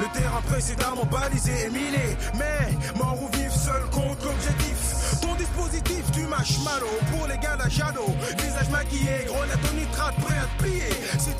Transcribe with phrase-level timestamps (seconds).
[0.00, 2.16] Le terrain précédemment balisé et miné.
[2.34, 5.20] Mais mort ou vif, seul compte l'objectif.
[5.20, 8.04] Ton dispositif, tu mâches malo pour les gars à Jado.
[8.38, 10.90] Visage maquillé, grenade au nitrate, prêt à te plier.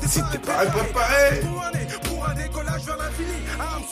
[0.07, 1.39] Si t'es pas préparé.
[1.41, 3.39] Pour aller pour un décollage vers l'infini.
[3.59, 3.83] Arme,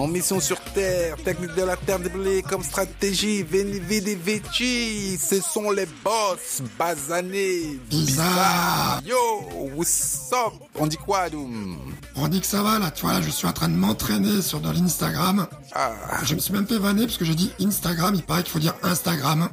[0.00, 5.42] En mission sur Terre, technique de la Terre déblée comme stratégie, Veni Vidi Vici, ce
[5.42, 9.02] sont les boss, basanés, bizarre.
[9.04, 9.16] Yo,
[9.76, 10.54] what's up?
[10.76, 11.76] On dit quoi, Doom?
[12.16, 14.40] On dit que ça va là, tu vois là, je suis en train de m'entraîner
[14.40, 15.46] sur de l'Instagram.
[15.74, 15.92] Ah,
[16.24, 18.58] Je me suis même fait vanner parce que j'ai dit Instagram, il paraît qu'il faut
[18.58, 19.50] dire Instagram.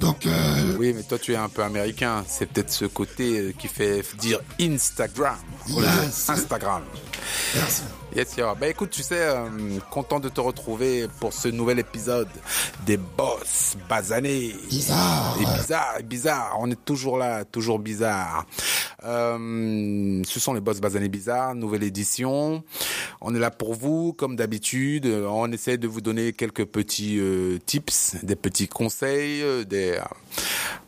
[0.00, 3.52] Donc euh, oui, mais toi tu es un peu américain, c'est peut-être ce côté euh,
[3.52, 5.36] qui fait dire Instagram.
[5.68, 6.30] Yes.
[6.30, 6.82] Instagram.
[7.54, 7.82] merci.
[8.14, 8.54] Yes, yo.
[8.54, 9.48] Bah écoute, tu sais, euh,
[9.90, 12.28] content de te retrouver pour ce nouvel épisode
[12.86, 14.54] des boss basanés.
[14.68, 15.36] Bizarre.
[15.40, 16.56] Et bizarre, bizarre.
[16.60, 18.46] On est toujours là, toujours bizarre.
[19.02, 22.62] Euh, ce sont les boss basanés bizarres, nouvelle édition.
[23.26, 25.06] On est là pour vous, comme d'habitude.
[25.06, 29.98] On essaie de vous donner quelques petits euh, tips, des petits conseils, euh, des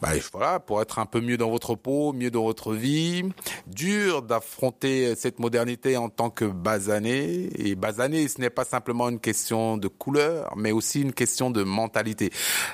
[0.02, 3.22] bah, voilà, pour être un peu mieux dans votre peau, mieux dans votre vie.
[3.66, 7.48] Dur d'affronter cette modernité en tant que basané.
[7.54, 11.62] Et basané, ce n'est pas simplement une question de couleur, mais aussi une question de
[11.62, 12.30] mentalité.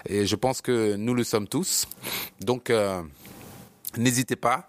[0.08, 1.86] Et je pense que nous le sommes tous.
[2.40, 3.00] Donc, euh,
[3.98, 4.68] N'hésitez pas,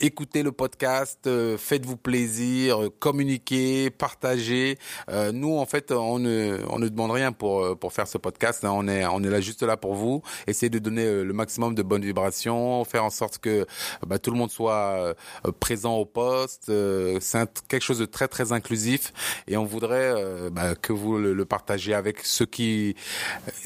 [0.00, 4.78] écoutez le podcast, euh, faites-vous plaisir, euh, communiquez, partagez.
[5.10, 8.64] Euh, nous, en fait, on ne, on ne demande rien pour pour faire ce podcast.
[8.64, 8.70] hein.
[8.72, 10.22] On est on est là juste là pour vous.
[10.46, 13.66] Essayez de donner le maximum de bonnes vibrations, faire en sorte que
[14.06, 15.14] bah, tout le monde soit
[15.60, 16.72] présent au poste.
[17.20, 19.12] C'est quelque chose de très très inclusif
[19.48, 20.14] et on voudrait
[20.50, 22.96] bah, que vous le, le partagiez avec ceux qui,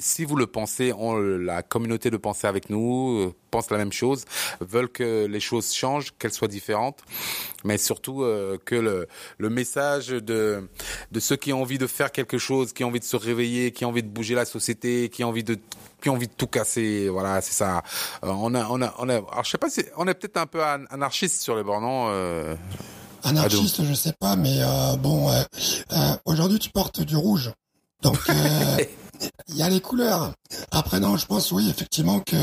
[0.00, 4.24] si vous le pensez, ont la communauté de penser avec nous, pensent la même chose,
[4.60, 7.00] veulent que les choses changent, qu'elles soient différentes,
[7.64, 9.06] mais surtout euh, que le,
[9.38, 10.68] le message de,
[11.12, 13.72] de ceux qui ont envie de faire quelque chose, qui ont envie de se réveiller,
[13.72, 15.58] qui ont envie de bouger la société, qui ont envie de
[16.02, 17.82] qui ont envie de tout casser, voilà, c'est ça.
[18.24, 19.14] Euh, on a, on a, on a.
[19.14, 21.80] Alors je sais pas si on est peut-être un peu an- anarchiste sur les bords,
[21.80, 22.54] non euh,
[23.24, 25.28] Anarchiste, je sais pas, mais euh, bon,
[26.26, 27.50] aujourd'hui tu portes du rouge.
[28.02, 28.18] Donc
[29.48, 30.32] il y a les couleurs.
[30.70, 32.36] Après non, je pense oui effectivement que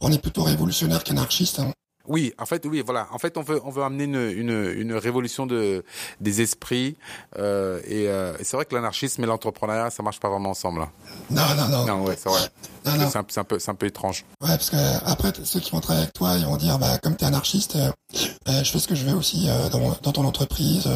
[0.00, 1.60] on est plutôt révolutionnaire qu'anarchiste.
[1.60, 1.72] hein.
[2.08, 3.08] Oui, en fait, oui, voilà.
[3.12, 5.84] En fait, on veut, on veut amener une, une, une révolution de,
[6.20, 6.96] des esprits.
[7.38, 10.82] Euh, et euh, et c'est vrai que l'anarchisme et l'entrepreneuriat, ça marche pas vraiment ensemble.
[10.82, 10.90] hein.
[11.30, 11.86] Non, non, non.
[11.86, 12.48] Non, ouais, c'est vrai.
[12.84, 14.24] C'est un, un peu, c'est un peu étrange.
[14.40, 17.16] Ouais, parce que après ceux qui vont travailler avec toi, ils vont dire bah comme
[17.16, 17.90] t'es anarchiste, euh,
[18.48, 20.88] euh, je fais ce que je veux aussi dans, dans ton entreprise.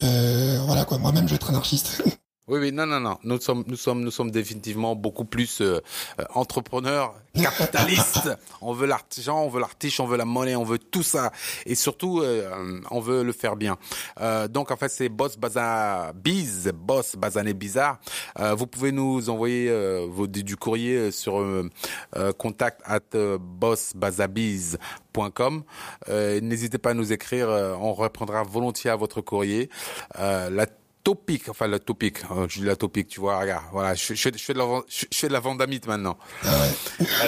[0.00, 2.02] voilà quoi, moi-même je vais être anarchiste.
[2.50, 3.16] Oui, oui, non, non, non.
[3.22, 5.78] Nous sommes, nous sommes, nous sommes définitivement beaucoup plus euh,
[6.18, 8.28] euh, entrepreneurs, capitalistes.
[8.60, 11.30] on veut l'argent, on veut l'artiche, on veut la monnaie, on veut tout ça,
[11.64, 13.76] et surtout, euh, on veut le faire bien.
[14.20, 18.00] Euh, donc, en fait, c'est Boss Baza Biz, Boss Bazané Bizarre.
[18.40, 21.70] Euh, vous pouvez nous envoyer euh, vos, du courrier sur euh,
[22.16, 25.62] euh, contact at euh, bossbazabiz.com.
[26.08, 29.70] Euh, N'hésitez pas à nous écrire, euh, on répondra volontiers à votre courrier.
[30.18, 30.66] Euh, la
[31.02, 34.28] topic, enfin la topic, euh, je dis la topic, tu vois, regarde, voilà, je, je,
[34.34, 36.18] je fais de la, je, je fais de la vendamite maintenant.
[36.44, 36.70] Euh,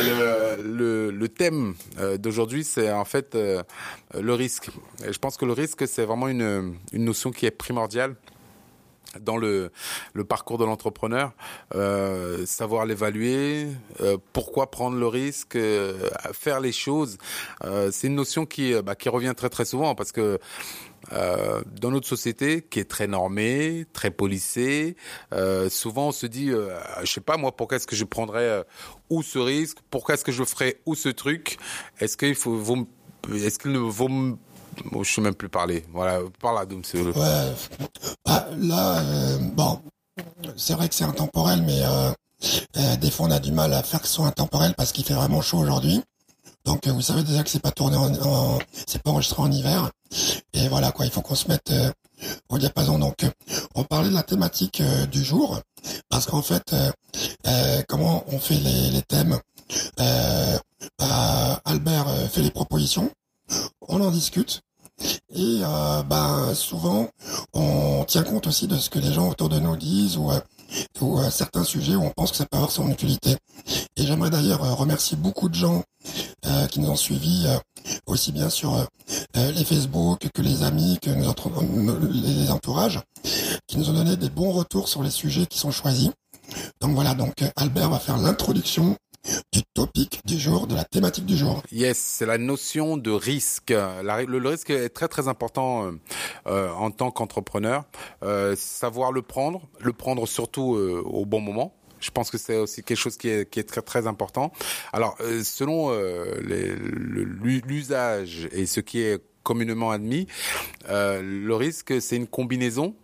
[0.00, 3.62] le, le, le thème euh, d'aujourd'hui, c'est en fait euh,
[4.19, 4.69] le risque.
[5.06, 8.16] Et je pense que le risque, c'est vraiment une, une notion qui est primordiale
[9.21, 9.71] dans le,
[10.15, 11.32] le parcours de l'entrepreneur,
[11.75, 13.69] euh, savoir l'évaluer,
[14.00, 17.19] euh, pourquoi prendre le risque, euh, faire les choses.
[17.91, 20.38] C'est une notion qui, bah, qui revient très très souvent parce que
[21.12, 24.97] euh, dans notre société qui est très normée, très policée,
[25.33, 28.41] euh, souvent on se dit, euh, je sais pas moi, pourquoi est-ce que je prendrais
[28.43, 28.62] euh,
[29.11, 31.59] où ce risque, pourquoi est-ce que je ferais où ce truc,
[32.00, 32.61] est-ce qu'il faut,
[33.34, 34.09] est-ce qu'il ne vaut,
[34.91, 35.84] Bon, je sais même plus parler.
[35.93, 37.03] Voilà, par là, Doom, c'est.
[38.25, 39.81] Bah, là, euh, bon,
[40.56, 41.83] c'est vrai que c'est intemporel, mais
[42.97, 45.14] des fois on a du mal à faire que ce soit intemporel parce qu'il fait
[45.14, 46.03] vraiment chaud aujourd'hui.
[46.64, 49.91] Donc euh, vous savez déjà que c'est pas tourné en, c'est pas enregistré en hiver.
[50.53, 51.91] Et voilà quoi, il faut qu'on se mette euh,
[52.49, 52.99] au diapason.
[52.99, 53.31] Donc euh,
[53.75, 55.61] on parlait de la thématique euh, du jour
[56.09, 56.75] parce qu'en fait,
[57.88, 59.38] comment on fait les, thèmes
[59.97, 63.11] bah, Albert fait les propositions,
[63.88, 64.61] on en discute.
[65.35, 65.62] Et
[66.06, 67.09] ben souvent
[67.53, 70.31] on tient compte aussi de ce que les gens autour de nous disent ou,
[71.00, 73.37] ou certains sujets où on pense que ça peut avoir son utilité.
[73.97, 75.82] Et j'aimerais d'ailleurs remercier beaucoup de gens
[76.47, 77.59] euh, qui nous ont suivis euh,
[78.06, 78.85] aussi bien sur euh,
[79.37, 81.50] euh, les Facebook que les amis, que nos entre-
[82.11, 83.00] les entourages,
[83.67, 86.11] qui nous ont donné des bons retours sur les sujets qui sont choisis.
[86.81, 88.97] Donc voilà, donc Albert va faire l'introduction
[89.53, 91.62] du topic du jour, de la thématique du jour.
[91.71, 93.71] Yes, c'est la notion de risque.
[93.71, 95.93] Le, risque est très très important euh,
[96.49, 97.85] euh, en tant qu'entrepreneur.
[98.25, 100.75] Euh, savoir le prendre, le prendre surtout
[101.05, 101.73] au bon moment.
[102.02, 104.52] Je pense que c'est aussi quelque chose qui est, qui est très très important.
[104.93, 105.93] Alors, euh, selon
[107.66, 110.26] l'usage et ce qui est communément admis,
[110.88, 112.94] le risque c'est une combinaison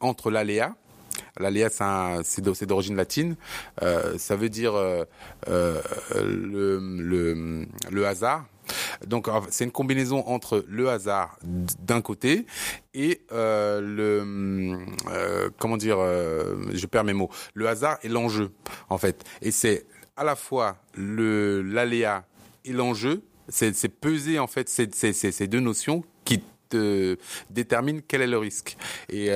[0.00, 0.74] entre l'aléa
[1.38, 1.68] L'aléa,
[2.24, 3.36] c'est d'origine latine.
[3.82, 5.04] Euh, ça veut dire euh,
[5.48, 5.80] euh,
[6.14, 8.46] le hasard.
[9.06, 12.46] Donc c'est une combinaison entre le hasard d'un côté
[12.94, 14.78] et euh, le
[15.08, 18.50] euh, comment dire euh, je perds mes mots le hasard et l'enjeu
[18.88, 19.86] en fait et c'est
[20.16, 22.24] à la fois le l'aléa
[22.64, 26.42] et l'enjeu c'est peser en fait ces, ces, ces deux notions qui
[27.50, 28.78] détermine quel est le risque
[29.10, 29.28] et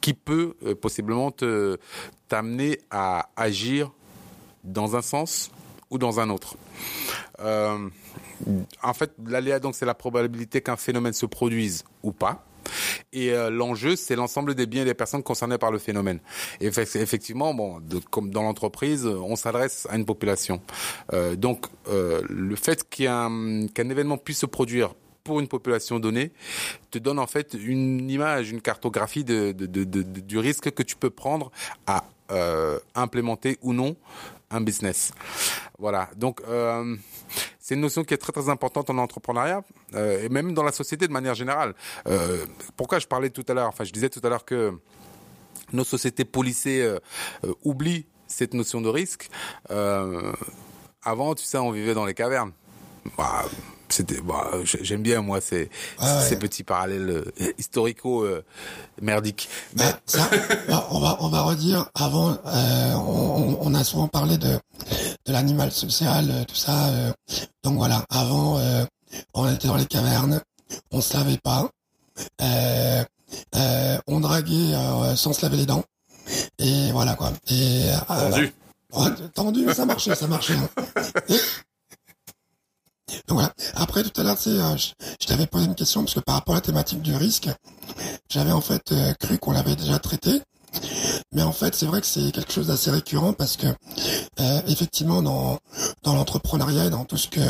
[0.00, 1.78] qui peut possiblement te
[2.28, 3.90] t'amener à agir
[4.62, 5.50] dans un sens
[5.90, 6.56] ou dans un autre.
[8.82, 12.44] En fait, l'aléa donc c'est la probabilité qu'un phénomène se produise ou pas.
[13.12, 16.20] Et euh, l'enjeu, c'est l'ensemble des biens et des personnes concernées par le phénomène.
[16.60, 20.60] Et effectivement, bon, comme dans l'entreprise, on s'adresse à une population.
[21.12, 24.94] Euh, donc, euh, le fait qu'un événement puisse se produire
[25.24, 26.32] pour une population donnée
[26.90, 31.52] te donne en fait une image, une cartographie du risque que tu peux prendre
[31.86, 32.04] à
[32.94, 33.96] implémenter ou non
[34.50, 35.12] un business.
[35.78, 36.10] Voilà.
[36.16, 36.96] Donc euh,
[37.58, 39.62] c'est une notion qui est très très importante en entrepreneuriat
[39.94, 41.74] euh, et même dans la société de manière générale.
[42.06, 42.44] Euh,
[42.76, 44.72] pourquoi je parlais tout à l'heure, enfin je disais tout à l'heure que
[45.72, 46.96] nos sociétés policées
[47.62, 49.30] oublient cette notion de risque.
[49.68, 52.52] avant, tu sais, on vivait dans les cavernes.
[53.16, 53.44] Bah,
[53.90, 58.44] c'était bah, j'aime bien moi ces ah ces petits parallèles euh, historico euh,
[59.00, 59.48] merdiques.
[59.76, 60.30] Mais bah, ça,
[60.68, 64.58] bah, on va on va redire avant euh, on, on, a souvent parlé de
[65.26, 67.12] de l'animal social tout ça euh,
[67.62, 68.84] donc voilà avant euh,
[69.34, 70.40] on était dans les cavernes
[70.90, 71.68] on savait pas
[74.06, 74.74] on draguait
[75.16, 75.84] sans se laver les dents
[76.58, 77.32] et voilà quoi.
[77.48, 78.52] Et tendu.
[79.34, 80.54] tendu ça marchait ça marchait
[81.28, 81.69] et, donc
[83.28, 83.52] voilà.
[83.74, 84.88] Après tout à l'heure, euh, je,
[85.20, 87.48] je t'avais posé une question parce que par rapport à la thématique du risque,
[88.28, 90.40] j'avais en fait euh, cru qu'on l'avait déjà traité.
[91.32, 95.22] Mais en fait, c'est vrai que c'est quelque chose d'assez récurrent parce que euh, effectivement,
[95.22, 95.58] dans
[96.02, 97.40] dans l'entrepreneuriat et dans tout ce que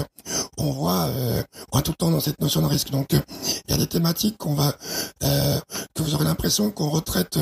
[0.59, 2.91] on voit, euh, on voit tout le temps dans cette notion de risque.
[2.91, 3.21] Donc, euh,
[3.69, 4.75] il y a des thématiques qu'on va
[5.23, 5.59] euh,
[5.95, 7.39] que vous aurez l'impression qu'on retraite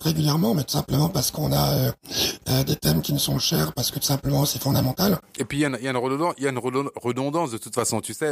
[0.00, 1.92] régulièrement, mais tout simplement parce qu'on a
[2.50, 5.18] euh, des thèmes qui nous sont chers, parce que tout simplement c'est fondamental.
[5.38, 7.58] Et puis il y, a, y a une redondance, il y a une redondance de
[7.58, 8.00] toute façon.
[8.00, 8.30] Tu sais,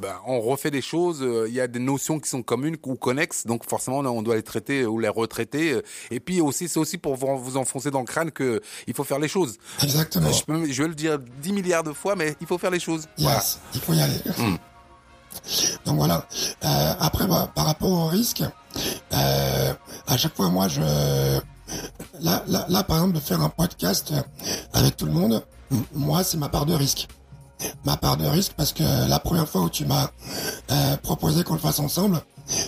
[0.00, 1.24] bah, on refait des choses.
[1.48, 4.42] Il y a des notions qui sont communes ou connexes, donc forcément on doit les
[4.42, 5.80] traiter ou les retraiter
[6.10, 9.18] et puis aussi, c'est aussi pour vous enfoncer dans le crâne que il faut faire
[9.18, 9.56] les choses.
[9.82, 10.30] Exactement.
[10.32, 12.80] Je, peux, je vais le dire 10 milliards de fois, mais il faut faire les
[12.80, 13.06] choses.
[13.18, 13.42] Yes, voilà.
[13.74, 14.20] il faut y aller.
[14.38, 14.56] Mm.
[15.84, 16.26] Donc voilà.
[16.64, 18.42] Euh, après, bah, par rapport au risque,
[19.12, 19.74] euh,
[20.06, 20.80] à chaque fois, moi, je
[22.20, 24.12] là, là, là, par exemple, de faire un podcast
[24.72, 25.44] avec tout le monde,
[25.94, 27.08] moi, c'est ma part de risque
[27.84, 30.08] ma part de risque parce que la première fois où tu m'as
[30.70, 32.22] euh, proposé qu'on le fasse ensemble,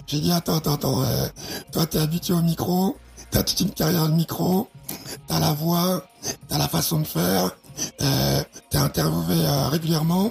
[0.07, 1.03] j'ai dit attends attends attends,
[1.73, 2.97] toi t'es habitué au micro,
[3.33, 4.69] t'as toute une carrière de micro,
[5.27, 6.07] t'as la voix,
[6.49, 7.51] t'as la façon de faire,
[8.03, 10.31] euh, t'es interviewé euh, régulièrement,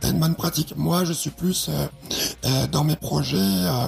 [0.00, 0.76] t'as une bonne pratique.
[0.76, 1.86] Moi, je suis plus euh,
[2.44, 3.86] euh dans mes projets, euh,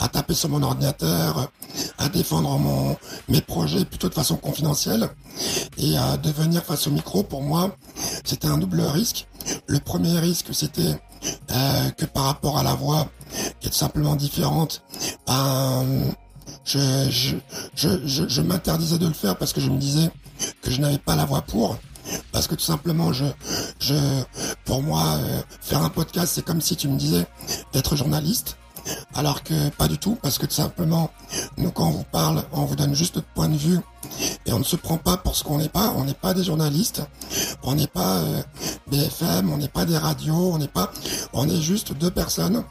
[0.00, 1.50] à taper sur mon ordinateur,
[1.98, 2.96] à défendre mon
[3.28, 5.08] mes projets plutôt de façon confidentielle
[5.78, 7.22] et à devenir face au micro.
[7.22, 7.76] Pour moi,
[8.24, 9.28] c'était un double risque.
[9.68, 11.00] Le premier risque, c'était
[11.52, 13.08] euh, que par rapport à la voix,
[13.60, 14.82] qui est simplement différente,
[15.28, 16.12] ben,
[16.64, 20.10] je, je, je, je, m'interdisais de le faire parce que je me disais
[20.62, 21.78] que je n'avais pas la voix pour.
[22.32, 23.26] Parce que tout simplement, je,
[23.78, 23.94] je,
[24.64, 27.26] pour moi, euh, faire un podcast, c'est comme si tu me disais
[27.72, 28.56] d'être journaliste.
[29.14, 31.10] Alors que pas du tout, parce que tout simplement,
[31.56, 33.78] nous quand on vous parle, on vous donne juste notre point de vue
[34.46, 35.92] et on ne se prend pas pour ce qu'on n'est pas.
[35.96, 37.02] On n'est pas des journalistes,
[37.62, 38.42] on n'est pas euh,
[38.88, 40.90] BFM, on n'est pas des radios, on n'est pas,
[41.32, 42.64] on est juste deux personnes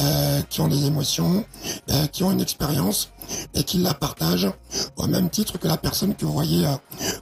[0.00, 1.44] euh, qui ont des émotions,
[1.90, 3.10] euh, qui ont une expérience
[3.54, 4.50] et qui la partagent
[4.96, 6.70] au même titre que la personne que vous voyez euh,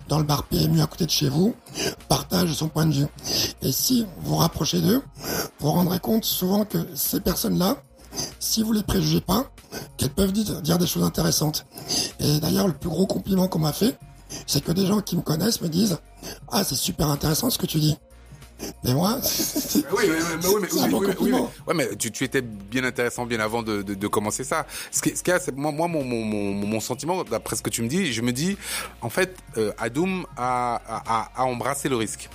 [0.09, 1.55] dans le bar PMU à côté de chez vous
[2.09, 3.07] partage son point de vue.
[3.63, 5.03] Et si vous rapprochez d'eux,
[5.61, 7.77] vous vous rendrez compte souvent que ces personnes-là
[8.39, 9.51] si vous les préjugez pas,
[9.97, 11.67] qu'elles peuvent dire, des choses intéressantes.
[12.21, 13.99] Et d'ailleurs, le plus gros compliment qu'on m'a fait,
[14.47, 15.99] c'est que des gens qui me connaissent me disent
[16.49, 17.97] Ah, c'est super intéressant ce que tu dis.
[18.85, 19.19] Mais moi,
[19.75, 23.83] oui, mais, mais, oui, mais, ouais, mais tu, tu, étais bien intéressant bien avant de,
[23.83, 24.67] de, de commencer ça.
[24.91, 27.63] Ce qui, ce qui a, c'est moi, moi, mon, mon, mon, mon sentiment, d'après ce
[27.63, 28.57] que tu me dis, je me dis,
[29.03, 32.29] en fait, euh, Adoum a, a, a embrassé le risque.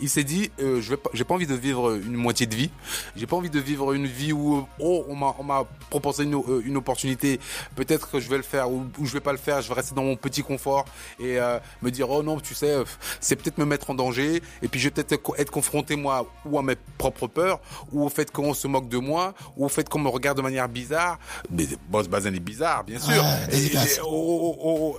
[0.00, 2.54] il s'est dit, euh, je vais pas, j'ai pas envie de vivre une moitié de
[2.54, 2.70] vie.
[3.16, 6.34] J'ai pas envie de vivre une vie où, oh, on m'a, on m'a proposé une,
[6.34, 7.40] euh, une opportunité.
[7.76, 9.62] Peut-être que je vais le faire ou, ou je vais pas le faire.
[9.62, 10.84] Je vais rester dans mon petit confort
[11.18, 12.84] et euh, me dire, oh non, tu sais, euh,
[13.20, 14.42] c'est peut-être me mettre en danger.
[14.62, 17.60] Et puis je vais peut-être être confronté moi ou à mes propres peurs,
[17.92, 20.42] ou au fait qu'on se moque de moi, ou au fait qu'on me regarde de
[20.42, 21.18] manière bizarre.
[21.50, 23.24] Mais Boss Bazen est bizarre, bien sûr.
[23.52, 23.70] Et, et-
[24.04, 24.96] oh, oh,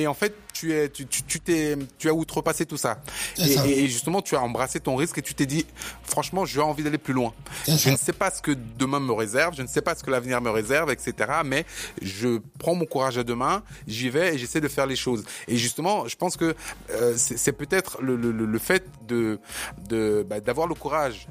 [0.00, 3.02] et en fait, tu es, tu, tu, tu t'es, tu as outrepassé tout ça.
[3.38, 3.66] Et, ça.
[3.66, 5.66] et- et justement, tu as embrassé ton risque et tu t'es dit,
[6.04, 7.34] franchement, j'ai envie d'aller plus loin.
[7.68, 7.90] Je ça.
[7.90, 10.40] ne sais pas ce que demain me réserve, je ne sais pas ce que l'avenir
[10.40, 11.12] me réserve, etc.
[11.44, 11.66] Mais
[12.00, 15.24] je prends mon courage à deux mains, j'y vais et j'essaie de faire les choses.
[15.48, 16.54] Et justement, je pense que
[16.90, 19.40] euh, c'est peut-être le, le, le le fait de,
[19.88, 21.26] de bah, d'avoir le courage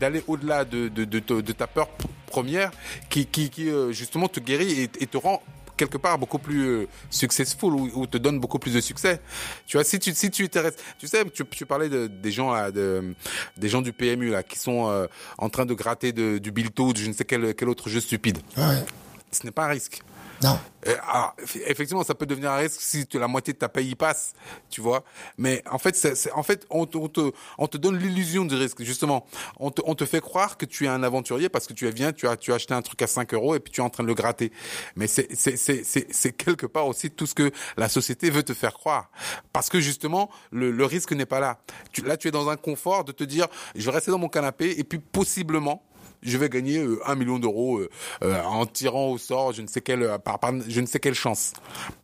[0.00, 1.88] d'aller au-delà de, de, de, de- de ta peur
[2.26, 2.70] première
[3.10, 5.42] qui, qui, qui euh, justement te guérit et, et te rend
[5.76, 9.20] quelque part beaucoup plus euh, successful ou, ou te donne beaucoup plus de succès.
[9.66, 12.52] Tu vois, si tu si tu t'intéresses, tu sais, tu, tu parlais de, des gens
[12.52, 13.14] là, de,
[13.56, 15.06] des gens du PMU là qui sont euh,
[15.38, 17.88] en train de gratter de, du Bilto ou de je ne sais quel quel autre
[17.88, 18.38] jeu stupide.
[18.56, 18.84] Ouais.
[19.30, 20.02] Ce n'est pas un risque.
[20.42, 20.58] Non.
[20.88, 23.90] Euh, alors, eff- effectivement, ça peut devenir un risque si la moitié de ta paye
[23.90, 24.32] y passe,
[24.70, 25.04] tu vois.
[25.38, 28.54] Mais en fait, c'est, en fait, on te, on te, on te donne l'illusion du
[28.56, 29.26] risque, justement.
[29.60, 32.12] On te, on te fait croire que tu es un aventurier parce que tu viens,
[32.12, 33.90] tu as, tu as acheté un truc à 5 euros et puis tu es en
[33.90, 34.50] train de le gratter.
[34.96, 39.10] Mais c'est, c'est quelque part aussi tout ce que la société veut te faire croire.
[39.52, 41.60] Parce que justement, le, le risque n'est pas là.
[41.92, 43.46] Tu, là, tu es dans un confort de te dire,
[43.76, 45.84] je vais rester dans mon canapé et puis possiblement,
[46.22, 47.90] je vais gagner euh, un million d'euros euh,
[48.22, 51.14] euh, en tirant au sort je ne sais quelle par, par je ne sais quelle
[51.14, 51.52] chance.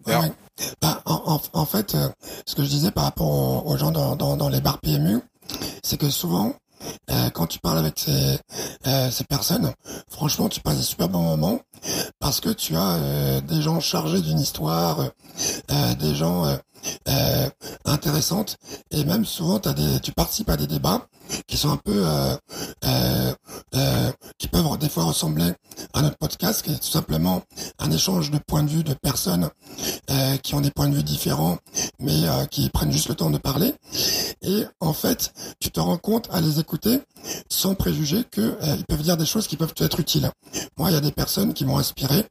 [0.07, 0.15] Ouais.
[0.83, 1.97] Bah, en, fait,
[2.45, 3.31] ce que je disais par rapport
[3.65, 5.21] aux, aux gens dans, dans, dans les bars PMU,
[5.85, 6.57] c'est que souvent,
[7.11, 8.39] euh, quand tu parles avec ces,
[8.87, 9.73] euh, ces personnes,
[10.11, 11.61] franchement, tu passes des super bons moments
[12.19, 15.11] parce que tu as euh, des gens chargés d'une histoire,
[15.99, 16.59] des gens
[17.85, 18.57] intéressantes
[18.93, 21.07] et même souvent tu participes à des débats
[21.47, 22.05] qui sont un peu
[24.39, 25.53] qui peuvent des fois ressembler
[25.93, 27.43] à notre podcast, qui est tout simplement
[27.79, 29.51] un échange de points de vue de personnes
[30.43, 31.59] qui ont des points de vue différents,
[31.99, 33.75] mais qui prennent juste le temps de parler.
[34.43, 36.98] Et en fait, tu te rends compte à les écouter
[37.49, 40.31] sans préjuger que euh, peuvent dire des choses qui peuvent être utiles.
[40.77, 42.25] Moi, il y a des personnes qui m'ont inspiré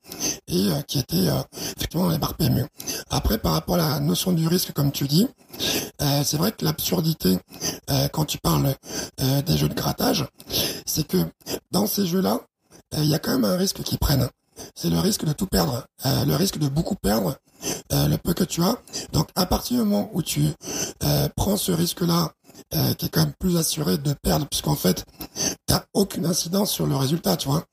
[0.47, 1.41] et euh, qui étaient euh,
[1.75, 2.65] effectivement dans les bars PMU.
[3.09, 5.27] Après, par rapport à la notion du risque, comme tu dis,
[6.23, 7.37] c'est vrai que l'absurdité,
[8.11, 8.75] quand tu parles
[9.17, 10.25] des jeux de grattage,
[10.85, 11.17] c'est que
[11.71, 12.41] dans ces jeux-là,
[12.97, 14.27] il y a quand même un risque qu'ils prennent.
[14.75, 17.35] C'est le risque de tout perdre, le risque de beaucoup perdre,
[17.91, 18.77] le peu que tu as.
[19.13, 20.49] Donc à partir du moment où tu
[21.35, 22.31] prends ce risque-là,
[22.73, 25.05] euh, qui est quand même plus assuré de perdre, puisqu'en fait,
[25.65, 27.63] t'as aucune incidence sur le résultat, tu vois.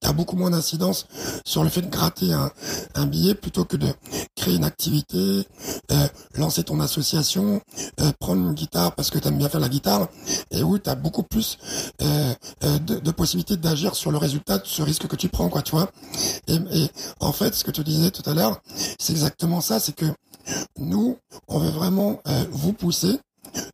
[0.00, 1.06] T'as beaucoup moins d'incidence
[1.44, 2.50] sur le fait de gratter un,
[2.94, 3.88] un billet plutôt que de
[4.36, 5.46] créer une activité,
[5.92, 7.60] euh, lancer ton association,
[8.00, 10.08] euh, prendre une guitare parce que t'aimes bien faire la guitare,
[10.50, 11.58] et où t'as beaucoup plus
[12.02, 15.48] euh, euh, de, de possibilités d'agir sur le résultat de ce risque que tu prends,
[15.48, 15.90] quoi, tu vois.
[16.48, 18.60] Et, et en fait, ce que tu disais tout à l'heure,
[18.98, 20.06] c'est exactement ça, c'est que
[20.78, 21.18] nous,
[21.48, 23.18] on veut vraiment euh, vous pousser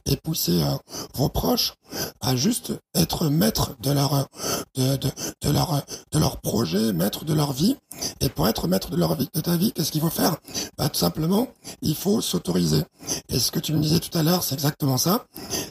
[0.07, 0.77] et pousser euh,
[1.15, 1.75] vos proches
[2.21, 4.27] à juste être maître de leur
[4.75, 5.11] de, de,
[5.43, 5.83] de leur
[6.13, 7.77] de leur projet, maître de leur vie.
[8.21, 10.37] Et pour être maître de leur vie, de ta vie, qu'est-ce qu'il faut faire?
[10.77, 11.49] Bah tout simplement,
[11.83, 12.85] il faut s'autoriser.
[13.29, 15.25] Et ce que tu me disais tout à l'heure, c'est exactement ça.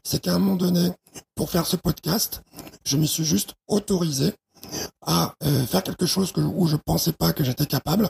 [0.04, 0.92] C'est qu'à un moment donné,
[1.36, 2.42] pour faire ce podcast,
[2.84, 4.34] je me suis juste autorisé
[5.06, 8.10] à euh, faire quelque chose que, où je pensais pas que j'étais capable.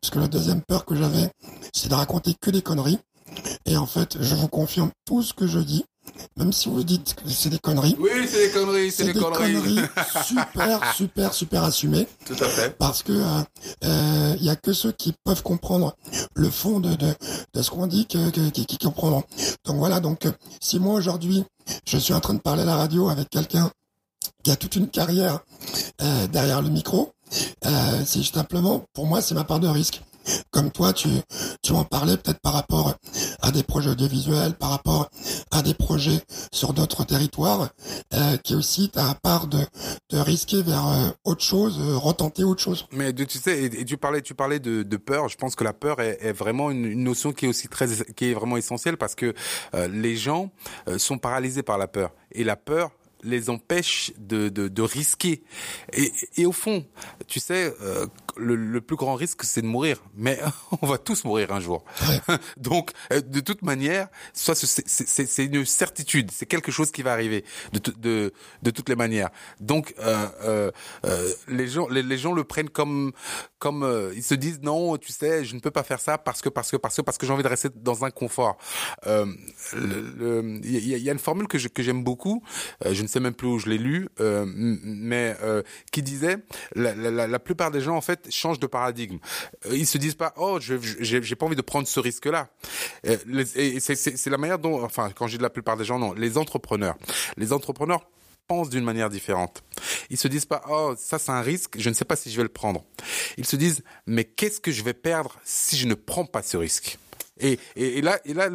[0.00, 1.30] Parce que la deuxième peur que j'avais,
[1.72, 2.98] c'est de raconter que des conneries.
[3.66, 5.84] Et en fait, je vous confirme tout ce que je dis,
[6.36, 7.96] même si vous dites que c'est des conneries.
[7.98, 9.52] Oui, c'est des conneries, c'est C'est des, des conneries.
[9.54, 9.80] conneries
[10.26, 12.06] super, super, super assumées.
[12.26, 12.76] Tout à fait.
[12.78, 13.42] Parce que euh,
[13.84, 15.96] euh, il y a que ceux qui peuvent comprendre
[16.34, 17.14] le fond de, de,
[17.54, 19.22] de ce qu'on dit que, que- qui, qui comprendront.
[19.64, 21.44] Donc voilà, donc euh, si moi aujourd'hui
[21.86, 23.70] je suis en train de parler à la radio avec quelqu'un
[24.42, 25.40] qui a toute une carrière
[26.02, 27.12] euh, derrière le micro,
[27.64, 30.02] euh, c'est simplement pour moi c'est ma part de risque.
[30.50, 31.08] Comme toi, tu,
[31.62, 32.94] tu en parlais peut-être par rapport
[33.40, 35.10] à des projets audiovisuels, par rapport
[35.50, 36.20] à des projets
[36.52, 37.68] sur d'autres territoires,
[38.14, 39.60] euh, qui aussi ta part de,
[40.10, 42.86] de risquer vers euh, autre chose, euh, retenter autre chose.
[42.92, 45.28] Mais tu sais, et, et tu parlais, tu parlais de, de peur.
[45.28, 47.86] Je pense que la peur est, est vraiment une, une notion qui est aussi très,
[48.14, 49.34] qui est vraiment essentielle parce que
[49.74, 50.50] euh, les gens
[50.88, 52.12] euh, sont paralysés par la peur.
[52.32, 52.90] Et la peur,
[53.22, 55.42] les empêche de, de, de risquer.
[55.92, 56.84] Et, et, au fond,
[57.26, 59.98] tu sais, euh, le, le, plus grand risque, c'est de mourir.
[60.14, 60.38] Mais
[60.82, 61.84] on va tous mourir un jour.
[62.56, 66.30] Donc, euh, de toute manière, ça, c'est une certitude.
[66.30, 69.30] C'est quelque chose qui va arriver de, de, de toutes les manières.
[69.60, 70.70] Donc, euh,
[71.04, 73.12] euh, les gens, les, les, gens le prennent comme,
[73.58, 76.48] comme ils se disent non, tu sais, je ne peux pas faire ça parce que
[76.48, 78.58] parce que parce que parce que j'ai envie de rester dans un confort.
[79.06, 82.42] Il y, y, a une formule que que j'aime beaucoup.
[82.84, 85.36] je ne sais même plus où je l'ai lu, mais
[85.90, 86.38] qui disait
[86.74, 89.18] la, plupart des gens en fait changent de paradigme.
[89.70, 92.48] ils se disent pas oh j'ai pas envie de prendre ce risque-là.
[93.06, 93.16] Euh,
[93.56, 96.38] et c'est la manière dont, enfin, quand je dis la plupart des gens, non, les
[96.38, 96.96] entrepreneurs.
[97.36, 98.08] Les entrepreneurs
[98.48, 99.62] pensent d'une manière différente.
[100.10, 102.36] Ils se disent pas, oh, ça c'est un risque, je ne sais pas si je
[102.36, 102.84] vais le prendre.
[103.36, 106.56] Ils se disent, mais qu'est-ce que je vais perdre si je ne prends pas ce
[106.56, 106.98] risque?
[107.40, 108.48] Et, et, là, et là,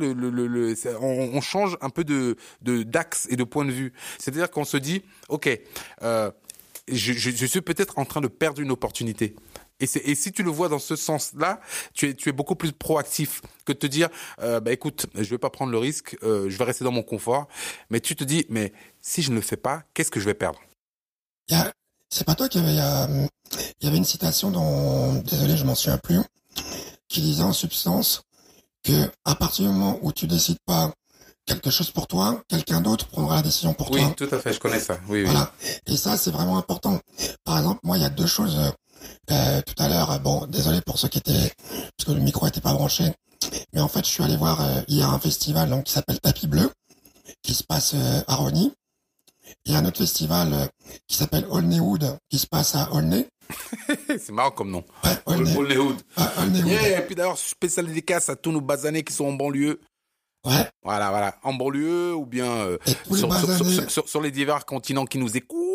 [1.02, 3.94] on, change un peu de d'axe et de point de vue.
[4.20, 5.50] C'est-à-dire qu'on se dit, ok,
[6.04, 6.32] euh,
[6.88, 9.36] je, suis peut-être en train de perdre une opportunité.
[9.80, 11.60] Et, si tu le vois dans ce sens-là,
[11.94, 14.10] tu es, beaucoup plus proactif que de te dire,
[14.42, 17.04] euh, bah écoute, je vais pas prendre le risque, euh, je vais rester dans mon
[17.04, 17.48] confort.
[17.92, 20.34] Mais tu te dis, mais si je ne le fais pas, qu'est-ce que je vais
[20.34, 20.60] perdre?
[22.10, 23.28] C'est pas toi qui avait, euh,
[23.82, 26.22] y avait une citation dont, désolé, je m'en souviens plus,
[27.08, 28.24] qui disait en substance
[28.88, 30.94] que à partir du moment où tu décides pas
[31.46, 34.02] quelque chose pour toi, quelqu'un d'autre prendra la décision pour toi.
[34.02, 35.00] Oui, tout à fait, je connais ça.
[35.08, 35.52] Oui, voilà.
[35.86, 37.00] Et ça, c'est vraiment important.
[37.44, 38.72] Par exemple, moi, il y a deux choses euh,
[39.32, 42.62] euh, tout à l'heure, bon, désolé pour ceux qui étaient, parce que le micro était
[42.62, 43.14] pas branché,
[43.74, 46.48] mais en fait, je suis allé voir euh, hier un festival donc qui s'appelle Tapis
[46.48, 46.72] Bleu,
[47.44, 48.74] qui se passe euh, à Rony.
[49.66, 50.66] Il y a un autre festival euh,
[51.08, 53.28] qui s'appelle Olneywood, qui se passe à Olney.
[54.08, 54.84] c'est marrant comme nom.
[55.04, 55.36] Ouais.
[56.66, 59.80] Yeah, et puis d'ailleurs, spécial dédicace à tous nos basanés qui sont en banlieue.
[60.46, 60.70] Ouais.
[60.84, 61.36] Voilà, voilà.
[61.44, 62.78] En banlieue ou bien euh,
[63.12, 65.67] sur, sur, sur, sur, sur les divers continents qui nous écoutent.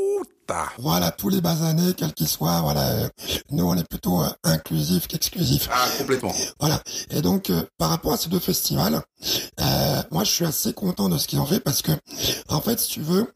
[0.79, 2.87] Voilà, tous les basanés, quels qu'ils soient, voilà.
[2.91, 3.09] Euh,
[3.51, 5.69] nous, on est plutôt euh, inclusif qu'exclusif.
[5.73, 6.35] Ah, complètement.
[6.61, 6.83] Voilà.
[7.11, 9.03] Et donc, euh, par rapport à ces deux festivals,
[9.61, 11.93] euh, moi, je suis assez content de ce qu'ils ont fait parce que,
[12.49, 13.33] en fait, si tu veux,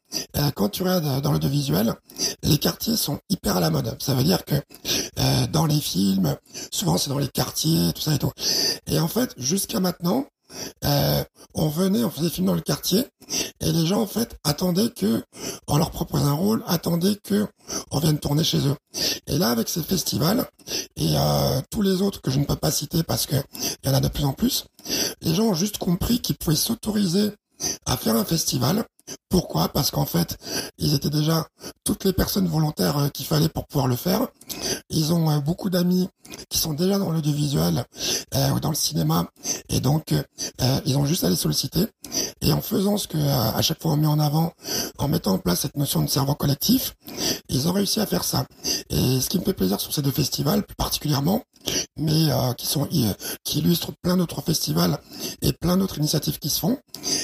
[0.55, 1.95] quand tu regardes dans l'audiovisuel,
[2.43, 3.97] les quartiers sont hyper à la mode.
[4.01, 4.55] Ça veut dire que
[5.47, 6.37] dans les films,
[6.71, 8.31] souvent c'est dans les quartiers, tout ça et tout.
[8.87, 10.27] Et en fait, jusqu'à maintenant,
[10.85, 13.07] euh, on venait, on faisait des films dans le quartier,
[13.61, 15.23] et les gens en fait attendaient que
[15.67, 17.47] on leur propose un rôle, attendaient que
[17.91, 18.77] on vienne tourner chez eux.
[19.27, 20.47] Et là, avec ces festivals
[20.97, 23.37] et euh, tous les autres que je ne peux pas citer parce que
[23.83, 24.67] il y en a de plus en plus,
[25.23, 27.33] les gens ont juste compris qu'ils pouvaient s'autoriser
[27.87, 28.85] à faire un festival.
[29.29, 29.69] Pourquoi?
[29.69, 30.37] Parce qu'en fait,
[30.79, 31.47] ils étaient déjà
[31.85, 34.27] toutes les personnes volontaires euh, qu'il fallait pour pouvoir le faire.
[34.91, 36.09] Ils ont euh, beaucoup d'amis
[36.49, 37.85] qui sont déjà dans l'audiovisuel
[38.35, 39.29] euh, ou dans le cinéma,
[39.69, 41.87] et donc euh, ils ont juste à les solliciter.
[42.41, 44.53] Et en faisant ce que à chaque fois on met en avant,
[44.99, 46.95] en mettant en place cette notion de cerveau collectif,
[47.49, 48.47] ils ont réussi à faire ça.
[48.91, 51.43] Et ce qui me fait plaisir sur ces deux festivals, plus particulièrement,
[51.97, 52.89] mais euh, qui sont
[53.45, 54.99] qui illustrent plein d'autres festivals
[55.43, 56.79] et plein d'autres initiatives qui se font,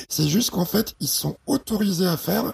[0.08, 2.52] c'est juste qu'en fait ils sont autorisés à faire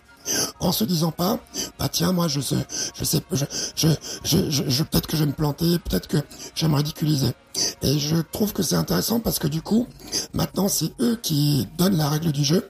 [0.61, 1.39] en se disant pas
[1.79, 3.89] bah tiens moi je sais je sais je je,
[4.51, 6.19] je, je peut-être que je vais me planter peut-être que
[6.55, 7.33] je vais me ridiculiser.
[7.83, 9.87] Et je trouve que c'est intéressant parce que du coup
[10.33, 12.69] maintenant c'est eux qui donnent la règle du jeu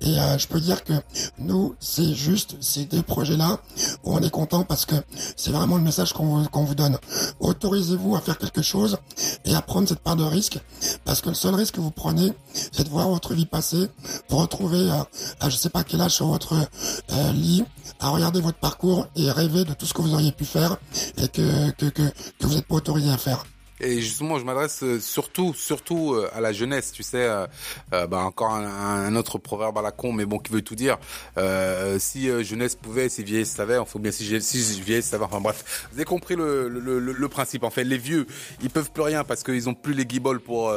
[0.00, 0.92] et euh, je peux dire que
[1.38, 3.60] nous, c'est juste ces deux projets-là
[4.04, 4.96] où on est content parce que
[5.36, 6.98] c'est vraiment le message qu'on vous, donne.
[7.40, 8.98] Autorisez-vous à faire quelque chose
[9.44, 10.58] et à prendre cette part de risque
[11.04, 12.32] parce que le seul risque que vous prenez,
[12.72, 13.88] c'est de voir votre vie passer,
[14.28, 15.06] vous retrouver à,
[15.40, 17.64] à je sais pas quel âge sur votre euh, lit,
[18.00, 20.76] à regarder votre parcours et rêver de tout ce que vous auriez pu faire
[21.18, 22.02] et que, que, que,
[22.38, 23.44] que vous n'êtes pas autorisé à faire.
[23.82, 26.92] Et justement, je m'adresse euh, surtout, surtout euh, à la jeunesse.
[26.92, 27.46] Tu sais, euh,
[27.92, 30.76] euh bah encore un, un, autre proverbe à la con, mais bon, qui veut tout
[30.76, 30.98] dire.
[31.36, 35.24] Euh, si jeunesse pouvait, si vieillesse savait, enfin bien si, si vieillesse savait.
[35.24, 37.64] Enfin bref, vous avez compris le, le, le, le, principe.
[37.64, 38.26] En fait, les vieux,
[38.62, 40.72] ils peuvent plus rien parce qu'ils ont plus les guibolles pour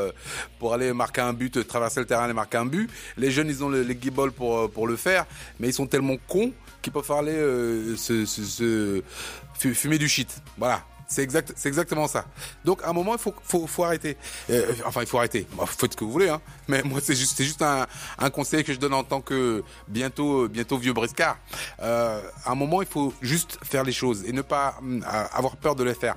[0.57, 2.89] pour aller marquer un but, traverser le terrain et marquer un but.
[3.17, 5.27] Les jeunes, ils ont les, les guibolles pour pour le faire,
[5.59, 7.35] mais ils sont tellement cons qu'ils peuvent aller
[7.97, 10.41] se, se, se fumer du shit.
[10.57, 10.83] Voilà.
[11.07, 12.25] C'est exact, c'est exactement ça.
[12.63, 14.17] Donc à un moment il faut faut, faut arrêter.
[14.49, 15.47] Euh, enfin il faut arrêter.
[15.53, 16.41] Bon, faites ce que vous voulez hein.
[16.67, 17.85] Mais moi c'est juste c'est juste un,
[18.17, 21.37] un conseil que je donne en tant que bientôt bientôt vieux briscard.
[21.81, 24.99] Euh, à un moment il faut juste faire les choses et ne pas euh,
[25.31, 26.15] avoir peur de les faire.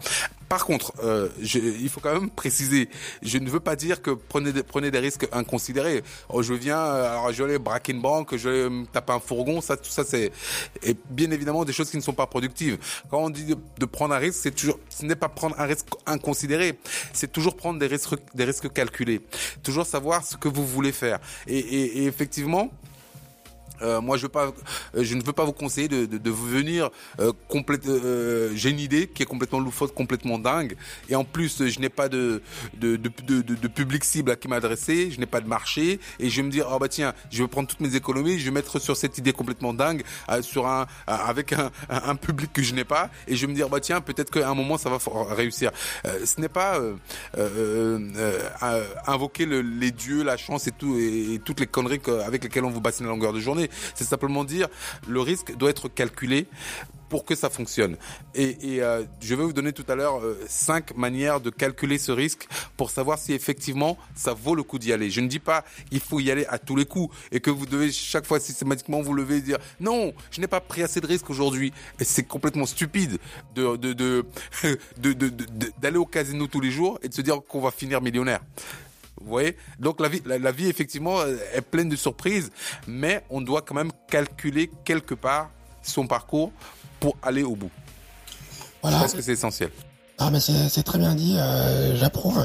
[0.49, 2.89] Par contre, euh, je, il faut quand même préciser,
[3.23, 6.03] je ne veux pas dire que prenez des, prenez des risques inconsidérés.
[6.31, 9.21] Oh, je viens, euh, alors je vais braquer une banque, je vais me taper un
[9.21, 10.33] fourgon, ça, tout ça, c'est
[10.83, 12.79] et bien évidemment des choses qui ne sont pas productives.
[13.11, 15.65] Quand on dit de, de prendre un risque, c'est toujours, ce n'est pas prendre un
[15.65, 16.79] risque inconsidéré,
[17.13, 19.21] c'est toujours prendre des risques, des risques calculés,
[19.63, 21.19] toujours savoir ce que vous voulez faire.
[21.47, 22.71] Et, et, et effectivement,
[23.83, 24.47] Euh, moi, je veux pas,
[24.95, 27.87] euh, je ne veux pas vous conseiller de, de, de venir euh, complète.
[27.87, 30.77] Euh, J'ai une idée qui est complètement loufoque, complètement dingue,
[31.09, 32.43] et en plus, je n'ai pas de
[32.75, 36.37] de, de, de, public cible à qui m'adresser, je n'ai pas de marché, et je
[36.37, 38.79] vais me dire, oh bah tiens, je vais prendre toutes mes économies, je vais mettre
[38.79, 42.85] sur cette idée complètement dingue, euh, sur un avec un, un, public que je n'ai
[42.85, 44.99] pas, et je vais me dire, bah tiens, peut-être qu'à un moment ça va
[45.35, 45.71] réussir.
[46.05, 46.81] ce n'est pas
[49.07, 52.71] invoquer le, les dieux, la chance et tout et toutes les conneries avec lesquelles on
[52.71, 54.69] vous bassine la longueur de journée c'est simplement dire
[55.07, 56.47] le risque doit être calculé
[57.09, 57.97] pour que ça fonctionne.
[58.35, 62.13] Et, euh, je vais vous donner tout à l'heure euh, cinq manières de calculer ce
[62.13, 65.11] risque pour savoir si effectivement ça vaut le coup d'y aller.
[65.11, 67.67] Je ne dis pas il faut y aller à tous les coups et que vous
[67.67, 71.07] devez chaque fois systématiquement vous lever et dire non, je n'ai pas pris assez de
[71.07, 71.73] risques aujourd'hui.
[72.01, 73.19] C'est complètement stupide
[73.55, 74.25] de
[75.81, 78.41] d'aller au casino tous les jours et de se dire qu'on va finir millionnaire.
[79.21, 79.57] Vous voyez?
[79.79, 82.51] Donc la vie, la, vie effectivement est pleine de surprises,
[82.87, 85.51] mais on doit quand même calculer quelque part
[85.83, 86.53] son parcours
[87.01, 87.71] pour aller au bout.
[88.83, 88.99] Voilà.
[88.99, 89.71] Je pense que c'est essentiel.
[90.21, 92.45] Ah mais c'est très bien dit, euh, j'approuve.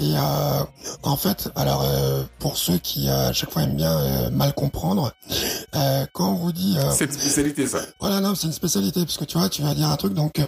[0.00, 0.64] Et euh,
[1.04, 5.12] en fait, alors euh, pour ceux qui à chaque fois aiment bien mal comprendre,
[6.12, 7.78] quand on vous dit c'est une spécialité ça.
[8.00, 10.40] Voilà non c'est une spécialité parce que tu vois tu vas dire un truc donc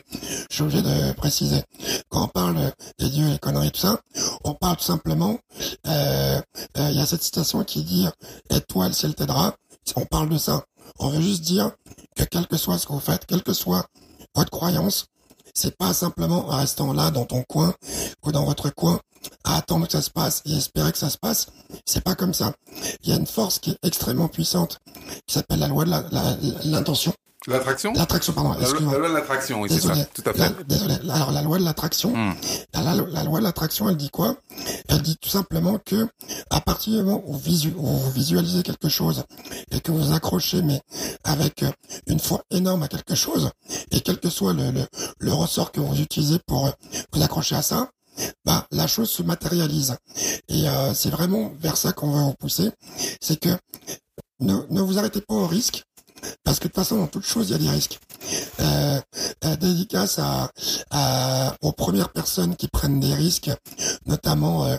[0.50, 1.62] je suis obligé de préciser.
[2.08, 4.00] Quand on parle des dieux, les conneries tout ça,
[4.42, 5.38] on parle tout simplement.
[5.84, 8.06] Il y a cette citation qui dit
[8.50, 9.54] "Étoile, ciel t'aidera".
[9.96, 10.64] On parle de ça.
[10.98, 11.70] On veut juste dire
[12.16, 13.86] que quel que soit ce que vous faites, quelle que soit
[14.34, 15.06] votre croyance,
[15.54, 17.74] c'est pas simplement en restant là dans ton coin
[18.24, 19.00] ou dans votre coin
[19.44, 21.46] à attendre que ça se passe et espérer que ça se passe.
[21.86, 22.52] C'est pas comme ça.
[23.02, 24.78] Il y a une force qui est extrêmement puissante
[25.26, 27.12] qui s'appelle la loi de l'intention.
[27.46, 28.54] L'attraction L'attraction, pardon.
[28.58, 30.66] La, loi de l'attraction, oui, c'est ça, tout à fait.
[30.66, 30.94] désolé.
[31.10, 32.34] Alors, la loi de l'attraction, hmm.
[32.72, 34.36] la, loi de l'attraction, elle dit quoi?
[34.88, 36.08] Elle dit tout simplement que,
[36.48, 39.24] à partir du moment où, vous visualisez quelque chose
[39.70, 40.80] et que vous accrochez, mais
[41.22, 41.70] avec euh,
[42.06, 43.50] une foi énorme à quelque chose,
[43.90, 44.86] et quel que soit le, le,
[45.18, 46.70] le ressort que vous utilisez pour euh,
[47.12, 47.90] vous accrocher à ça,
[48.44, 49.96] bah, la chose se matérialise.
[50.48, 52.70] Et euh, c'est vraiment vers ça qu'on va vous pousser.
[53.20, 53.50] C'est que
[54.40, 55.84] ne, ne vous arrêtez pas au risque,
[56.42, 57.98] parce que de toute façon, dans toute chose, il y a des risques.
[58.60, 59.00] Euh,
[59.44, 60.50] euh, dédicace à,
[60.90, 63.50] à, aux premières personnes qui prennent des risques,
[64.06, 64.76] notamment euh,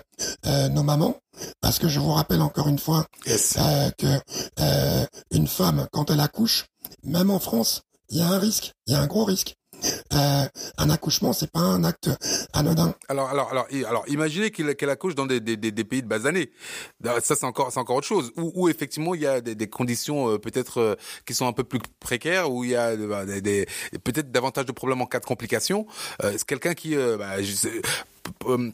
[0.47, 1.17] euh nos mamans,
[1.61, 4.19] parce que je vous rappelle encore une fois euh, que
[4.59, 6.65] euh, une femme, quand elle accouche,
[7.03, 9.55] même en France, il y a un risque, il y a un gros risque.
[10.13, 10.45] Euh,
[10.77, 12.09] un accouchement, c'est pas un acte
[12.53, 12.95] anodin.
[13.09, 16.51] Alors, alors, alors, alors, imaginez qu'elle accouche dans des, des, des, pays de basanés.
[17.03, 18.31] Ça, c'est encore, c'est encore autre chose.
[18.37, 21.63] Où, effectivement, il y a des, des conditions euh, peut-être euh, qui sont un peu
[21.63, 23.67] plus précaires, où il y a bah, des,
[24.03, 25.85] peut-être davantage de problèmes en cas de complications.
[26.21, 27.81] c'est quelqu'un qui, bah, euh,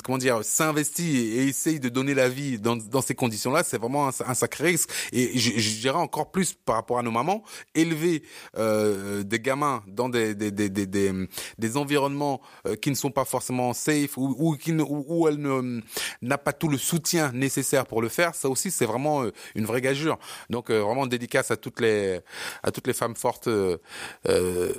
[0.04, 4.08] comment dire, s'investit et essaye de donner la vie dans, dans ces conditions-là, c'est vraiment
[4.08, 4.90] un, sacré risque.
[5.12, 7.44] Et je, je, dirais encore plus par rapport à nos mamans,
[7.76, 8.24] élever
[8.58, 11.12] euh, des gamins dans des, des, des, des,
[11.58, 15.82] des environnements euh, qui ne sont pas forcément safe ou, ou, qui ne, où, elle
[16.22, 19.66] n'a pas tout le soutien nécessaire pour le faire, ça aussi c'est vraiment euh, une
[19.66, 20.20] vraie gageure.
[20.50, 22.20] Donc vraiment dédicace à toutes les
[22.64, 23.78] à toutes les femmes fortes euh,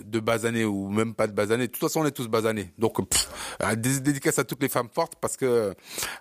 [0.04, 1.66] de bas années ou même pas de bas années.
[1.66, 2.72] De toute façon, on est tous bas années.
[2.78, 2.98] Donc
[3.76, 5.74] dédicace à toutes les femmes fortes parce que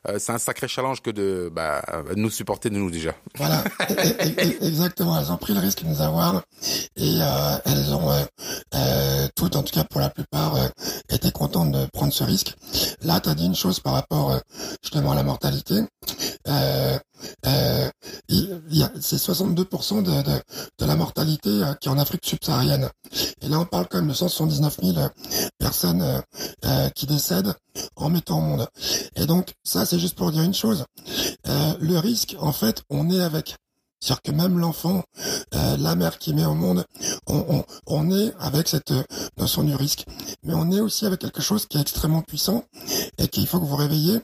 [0.08, 1.82] euh, c'est un sacré challenge que de bah,
[2.16, 3.14] nous supporter de nous déjà.
[3.38, 3.64] Voilà,
[4.62, 5.18] exactement.
[5.20, 6.42] Elles ont pris le risque de nous avoir
[6.96, 8.24] et euh, elles ont euh,
[8.76, 10.58] euh, toutes, en tout cas pour la plupart,
[11.10, 12.56] été contentes de prendre ce risque.
[13.02, 14.40] Là, tu as dit une chose par rapport
[14.84, 15.82] justement à la mortalité.
[16.48, 16.98] Euh,
[17.46, 17.90] euh,
[19.00, 20.12] c'est 62% de,
[20.80, 22.90] de, la mortalité euh, qui est en Afrique subsaharienne.
[23.42, 24.98] Et là, on parle quand même de 179 000
[25.62, 26.22] euh, personnes euh,
[26.66, 27.54] euh, qui décèdent
[27.96, 28.68] en mettant au monde.
[29.16, 30.86] Et donc, ça, c'est juste pour dire une chose.
[31.46, 33.56] le risque, en fait, on est avec.
[34.02, 35.04] C'est-à-dire que même l'enfant,
[35.54, 36.86] euh, la mère qui met au monde,
[37.28, 38.92] on, on, on, est avec cette
[39.38, 40.06] notion du risque.
[40.44, 42.66] Mais on est aussi avec quelque chose qui est extrêmement puissant
[43.20, 44.20] et qu'il faut que vous réveillez.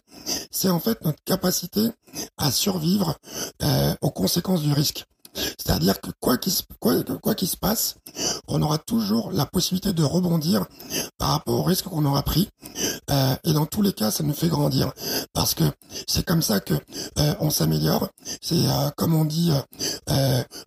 [0.49, 1.89] C'est en fait notre capacité
[2.37, 3.17] à survivre
[3.61, 5.05] euh, aux conséquences du risque.
[5.57, 7.95] C'est-à-dire que quoi qu'il se passe,
[8.47, 10.65] on aura toujours la possibilité de rebondir
[11.17, 12.49] par rapport au risque qu'on aura pris.
[13.09, 14.91] Euh, et dans tous les cas, ça nous fait grandir
[15.33, 15.63] parce que
[16.07, 18.09] c'est comme ça que euh, on s'améliore.
[18.41, 19.51] C'est euh, comme on dit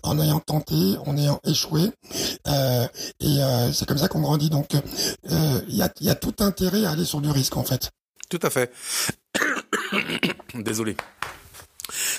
[0.02, 1.90] en ayant tenté, en ayant échoué.
[3.20, 3.38] et
[3.72, 4.50] c'est comme ça qu'on grandit.
[4.50, 4.68] Donc
[5.24, 7.90] il y a, y a tout intérêt à aller sur du risque en fait.
[8.28, 8.72] Tout à fait.
[10.54, 10.96] Désolé.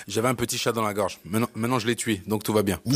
[0.08, 1.20] J'avais un petit chat dans la gorge.
[1.26, 2.80] Maintenant, maintenant je l'ai tué, donc tout va bien.
[2.86, 2.96] Non,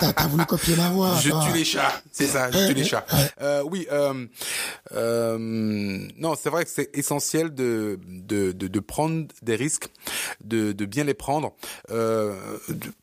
[0.00, 1.14] T'as voulu copier ma voix.
[1.20, 3.06] Je tue les chats, c'est ça, je tue les chats.
[3.40, 4.26] Euh, oui, euh,
[4.92, 9.88] euh, non, c'est vrai que c'est essentiel de, de, de, de, prendre des risques,
[10.42, 11.52] de, de bien les prendre.
[11.90, 12.34] Euh,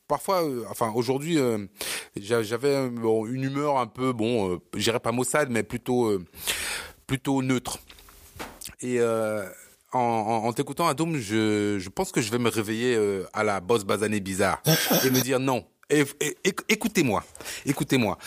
[0.08, 1.66] parfois, euh, enfin aujourd'hui, euh,
[2.16, 6.20] j'avais bon, une humeur un peu, bon, euh, j'irais pas maussade, mais plutôt,
[7.08, 7.80] plutôt neutre.
[8.82, 9.00] Et
[9.96, 13.00] en, t'écoutant, Adoum, je, pense que je vais me réveiller
[13.34, 14.62] à la bosse basanée bizarre
[15.04, 15.66] et me dire non,
[16.70, 17.24] écoutez-moi,
[17.66, 18.18] écoutez-moi.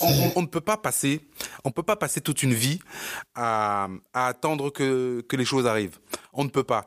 [0.00, 1.20] on, on, ne peut pas passer,
[1.64, 2.80] on peut pas passer toute une vie
[3.34, 5.98] à, attendre que, les choses arrivent.
[6.32, 6.86] On ne peut pas.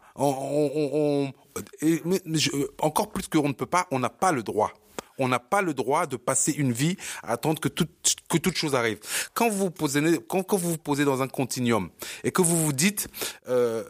[2.82, 4.72] Encore plus qu'on ne peut pas, on n'a pas le droit.
[5.18, 7.90] On n'a pas le droit de passer une vie à attendre que toute
[8.28, 9.00] que toute chose arrive.
[9.34, 11.90] Quand vous vous posez quand, quand vous vous posez dans un continuum
[12.26, 13.08] et que vous vous dites
[13.48, 13.86] euh,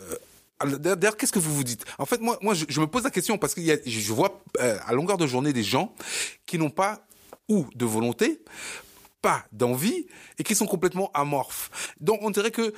[0.64, 1.84] D'ailleurs, qu'est-ce que vous vous dites?
[1.98, 4.94] En fait, moi, moi, je, me pose la question parce que je vois euh, à
[4.94, 5.94] longueur de journée des gens
[6.46, 7.06] qui n'ont pas
[7.50, 8.42] ou de volonté,
[9.22, 10.08] pas d'envie
[10.40, 11.94] et qui sont complètement amorphes.
[12.00, 12.74] Donc, on dirait que euh,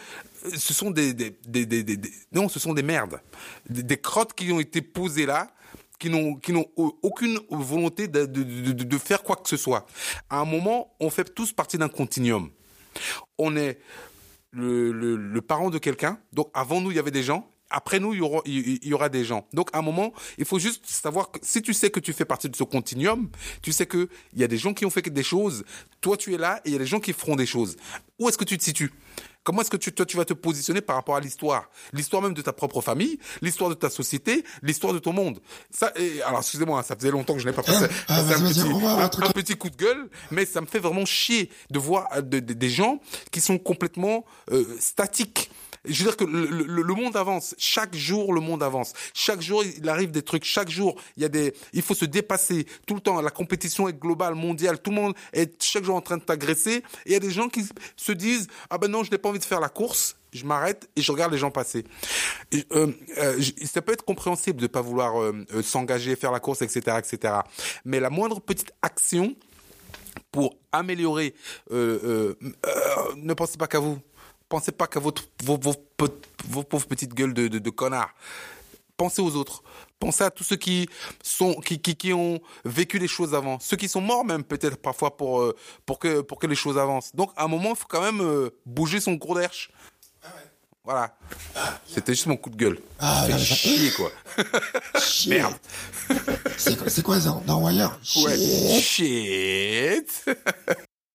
[0.56, 2.00] ce sont des, des, des,
[2.32, 3.20] non, ce sont des merdes,
[3.70, 5.52] des, crottes qui ont été posées là
[6.00, 9.86] qui n'ont qui n'ont aucune volonté de, de, faire quoi que ce soit.
[10.30, 12.50] À un moment, on fait tous partie d'un continuum.
[13.38, 13.80] On est
[14.52, 16.20] le, le parent de quelqu'un.
[16.34, 18.94] Donc avant nous, il y avait des gens après nous, il y, aura, il y
[18.94, 19.48] aura des gens.
[19.54, 22.26] Donc, à un moment, il faut juste savoir que si tu sais que tu fais
[22.26, 23.30] partie de ce continuum,
[23.62, 25.64] tu sais que il y a des gens qui ont fait des choses.
[26.02, 27.78] Toi, tu es là et il y a des gens qui feront des choses.
[28.20, 28.92] Où est-ce que tu te situes?
[29.44, 31.70] Comment est-ce que tu, toi, tu vas te positionner par rapport à l'histoire?
[31.94, 35.40] L'histoire même de ta propre famille, l'histoire de ta société, l'histoire de ton monde.
[35.72, 38.46] Ça, et, alors, excusez-moi, ça faisait longtemps que je n'ai pas passé, ah, passé un,
[38.46, 41.80] petit, un, un, un, petit coup de gueule, mais ça me fait vraiment chier de
[41.80, 43.00] voir de, de, des gens
[43.32, 45.50] qui sont complètement euh, statiques
[45.88, 47.56] je veux dire que le, monde avance.
[47.58, 48.94] Chaque jour, le monde avance.
[49.14, 50.44] Chaque jour, il arrive des trucs.
[50.44, 52.66] Chaque jour, il y a des, il faut se dépasser.
[52.86, 54.80] Tout le temps, la compétition est globale, mondiale.
[54.80, 56.84] Tout le monde est chaque jour en train de t'agresser.
[57.06, 59.30] Et il y a des gens qui se disent, ah ben non, je n'ai pas
[59.30, 60.16] envie de faire la course.
[60.34, 61.86] Je m'arrête et je regarde les gens passer.
[62.54, 66.98] Euh, euh, ça peut être compréhensible de pas vouloir euh, s'engager, faire la course, etc.,
[67.00, 67.34] etc.
[67.86, 69.36] Mais la moindre petite action
[70.32, 71.34] pour améliorer,
[71.72, 74.00] ne pensez pas qu'à vous
[74.50, 75.76] pensez pas qu'à votre, vos, vos,
[76.48, 78.14] vos, pauvres petites gueules de, de, de connards.
[78.96, 79.64] Pensez aux autres.
[80.00, 80.90] Pensez à tous ceux qui
[81.24, 84.78] sont qui, qui, qui ont vécu les choses avant, ceux qui sont morts même peut-être
[84.78, 85.56] parfois pour euh,
[85.86, 87.16] pour que pour que les choses avancent.
[87.16, 89.72] Donc à un moment, il faut quand même euh, bouger son gros d'herche.
[90.24, 90.52] Ah ouais.
[90.84, 91.18] Voilà.
[91.56, 92.80] Ah, C'était juste mon coup de gueule.
[93.00, 94.12] Ah, fait chier quoi.
[95.28, 95.56] Merde.
[96.58, 98.00] C'est quoi ça Wire?
[98.04, 98.26] Shit.
[98.26, 98.80] Ouais.
[98.82, 100.26] Shit.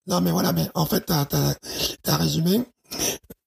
[0.07, 1.57] non mais voilà, mais en fait t'as as,
[2.07, 2.63] as résumé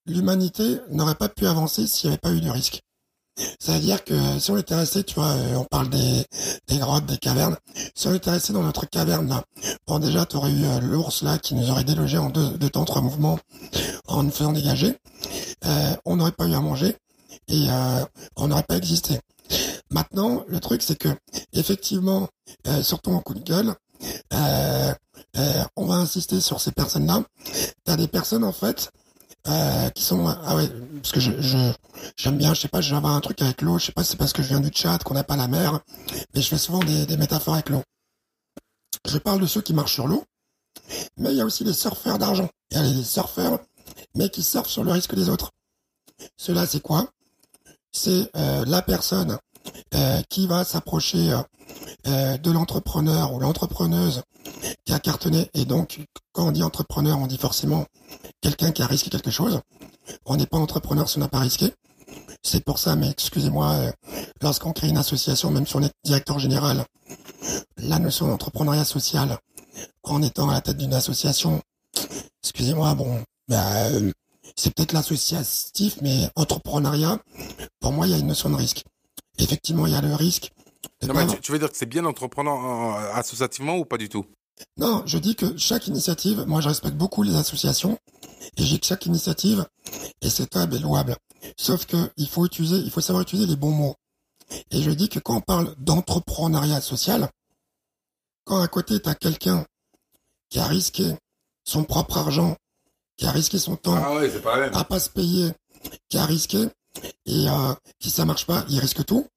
[0.05, 2.81] l'humanité n'aurait pas pu avancer s'il n'y avait pas eu de risque.
[3.60, 6.25] C'est-à-dire que si on était resté, tu vois, euh, on parle des,
[6.77, 7.58] grottes, des cavernes,
[7.93, 9.43] si on était resté dans notre caverne là,
[9.88, 12.69] bon déjà tu aurais eu euh, l'ours là qui nous aurait délogé en deux, deux
[12.69, 13.38] temps, trois mouvements
[14.08, 14.97] en nous faisant dégager,
[15.65, 16.95] euh, on n'aurait pas eu à manger
[17.49, 17.67] et
[18.38, 19.19] on n'aurait pas existé.
[19.91, 21.10] Maintenant, le truc c'est que
[21.53, 22.29] effectivement,
[22.67, 23.75] euh, surtout en coup de gueule,
[25.75, 27.23] on va insister sur ces personnes-là.
[27.84, 28.91] T'as des personnes en fait
[29.47, 30.69] euh, qui sont ah ouais
[31.01, 31.31] parce que je
[32.17, 34.17] j'aime bien je sais pas j'avais un truc avec l'eau je sais pas si c'est
[34.17, 35.79] parce que je viens du chat qu'on n'a pas la mer
[36.34, 37.84] mais je fais souvent des, des métaphores avec l'eau.
[39.08, 40.23] Je parle de ceux qui marchent sur l'eau
[41.17, 42.49] mais il y a aussi les surfeurs d'argent.
[42.71, 43.60] Il y a les surfeurs
[44.15, 45.51] mais qui surfent sur le risque des autres.
[46.38, 47.08] Cela c'est quoi?
[47.91, 49.38] C'est euh, la personne
[49.93, 51.34] euh, qui va s'approcher
[52.08, 54.23] euh, de l'entrepreneur ou l'entrepreneuse
[54.85, 55.49] qui a cartonné.
[55.53, 55.99] Et donc,
[56.31, 57.85] quand on dit entrepreneur, on dit forcément
[58.41, 59.59] quelqu'un qui a risqué quelque chose.
[60.25, 61.73] On n'est pas entrepreneur si on n'a pas risqué.
[62.43, 63.91] C'est pour ça, mais excusez-moi, euh,
[64.41, 66.85] lorsqu'on crée une association, même si on est directeur général,
[67.77, 69.39] la notion d'entrepreneuriat social,
[70.03, 71.61] en étant à la tête d'une association,
[72.43, 74.11] excusez-moi, bon, bah, euh,
[74.55, 77.19] c'est peut-être l'associatif, mais entrepreneuriat,
[77.79, 78.83] pour moi, il y a une notion de risque.
[79.39, 80.51] Effectivement, il y a le risque
[81.07, 82.51] non, mais tu, tu, veux dire que c'est bien d'entreprendre
[83.13, 84.25] associativement ou pas du tout?
[84.77, 87.99] Non, je dis que chaque initiative, moi je respecte beaucoup les associations,
[88.57, 89.65] et j'ai que chaque initiative
[90.21, 91.17] est souhaitable et louable.
[91.57, 93.95] Sauf que il faut utiliser, il faut savoir utiliser les bons mots.
[94.71, 97.29] Et je dis que quand on parle d'entrepreneuriat social,
[98.43, 99.65] quand à côté tu as quelqu'un
[100.49, 101.15] qui a risqué
[101.63, 102.55] son propre argent,
[103.17, 105.51] qui a risqué son temps ah ouais, pas à pas se payer,
[106.09, 106.67] qui a risqué,
[107.25, 109.27] et euh, si ça marche pas, il risque tout.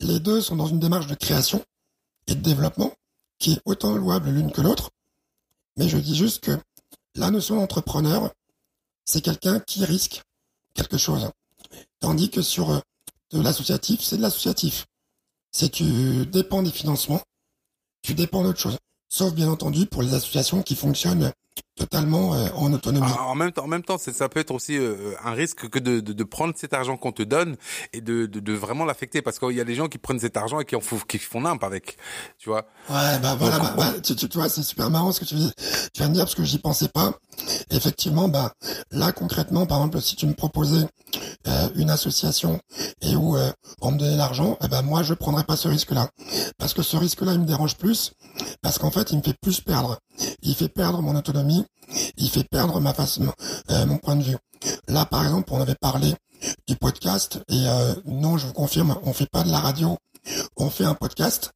[0.00, 1.64] Les deux sont dans une démarche de création
[2.26, 2.92] et de développement
[3.44, 4.90] qui est autant louable l'une que l'autre.
[5.76, 6.58] Mais je dis juste que
[7.14, 8.32] la notion d'entrepreneur,
[9.04, 10.22] c'est quelqu'un qui risque
[10.72, 11.30] quelque chose.
[12.00, 12.80] Tandis que sur euh,
[13.32, 14.86] de l'associatif, c'est de l'associatif.
[15.52, 17.20] C'est tu dépends des financements,
[18.00, 18.78] tu dépends d'autre chose.
[19.10, 21.30] sauf bien entendu pour les associations qui fonctionnent
[21.76, 23.06] totalement euh, en autonomie.
[23.08, 25.78] Ah, en même temps, en même temps, ça peut être aussi euh, un risque que
[25.78, 27.56] de, de, de prendre cet argent qu'on te donne
[27.92, 30.36] et de, de, de vraiment l'affecter parce qu'il y a des gens qui prennent cet
[30.36, 31.96] argent et qui en font, qui font nimp avec,
[32.38, 32.66] tu vois.
[32.88, 35.42] Ouais, bah voilà, bah, bah, tu, tu, vois, c'est super marrant ce que tu, tu
[35.96, 37.12] viens de dire parce que j'y pensais pas.
[37.70, 38.52] Effectivement, bah
[38.92, 40.86] là concrètement, par exemple, si tu me proposais
[41.48, 42.60] euh, une association
[43.02, 43.36] et où
[43.80, 46.08] on me donnait l'argent, eh ben moi je prendrais pas ce risque-là
[46.58, 48.12] parce que ce risque-là il me dérange plus
[48.62, 49.98] parce qu'en fait il me fait plus perdre.
[50.42, 51.63] Il fait perdre mon autonomie,
[52.16, 52.94] il fait perdre ma
[53.70, 54.36] euh, mon point de vue.
[54.88, 56.14] Là par exemple, on avait parlé
[56.66, 59.96] du podcast et euh, non, je vous confirme, on fait pas de la radio,
[60.56, 61.52] on fait un podcast.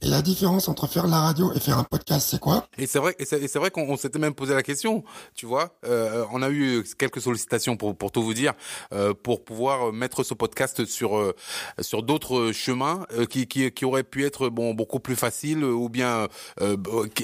[0.00, 2.66] Et la différence entre faire la radio et faire un podcast, c'est quoi?
[2.78, 5.04] Et c'est vrai, et c'est vrai qu'on s'était même posé la question,
[5.34, 5.78] tu vois.
[5.86, 8.52] Euh, on a eu quelques sollicitations pour pour tout vous dire,
[8.92, 11.34] euh, pour pouvoir mettre ce podcast sur euh,
[11.80, 15.88] sur d'autres chemins euh, qui, qui qui auraient pu être bon beaucoup plus faciles ou
[15.88, 16.28] bien
[16.60, 16.76] euh,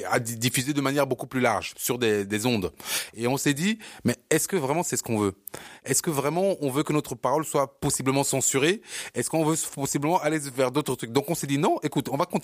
[0.09, 2.71] à diffuser de manière beaucoup plus large sur des des ondes.
[3.13, 5.33] Et on s'est dit, mais est-ce que vraiment c'est ce qu'on veut?
[5.85, 8.81] Est-ce que vraiment on veut que notre parole soit possiblement censurée?
[9.13, 11.11] Est-ce qu'on veut possiblement aller vers d'autres trucs?
[11.11, 12.38] Donc on s'est dit non, écoute, on va continuer,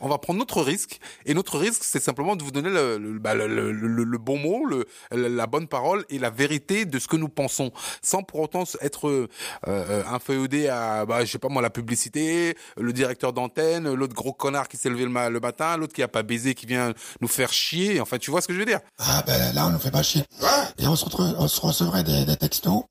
[0.00, 3.18] on va prendre notre risque, et notre risque, c'est simplement de vous donner le, le,
[3.18, 4.66] bah, le, le bon mot,
[5.10, 7.72] la bonne parole et la vérité de ce que nous pensons,
[8.02, 9.28] sans pour autant être euh,
[9.66, 14.32] euh inféodé à, bah, je sais pas moi, la publicité, le directeur d'antenne, l'autre gros
[14.32, 17.28] connard qui s'est levé le, le matin, l'autre qui a pas baisé, qui vient nous
[17.28, 18.00] faire chier.
[18.00, 18.80] Enfin, tu vois ce que je veux dire?
[18.98, 20.24] Ah ben là, on nous fait pas chier.
[20.78, 22.84] Et on se, on se recevrait des, des textos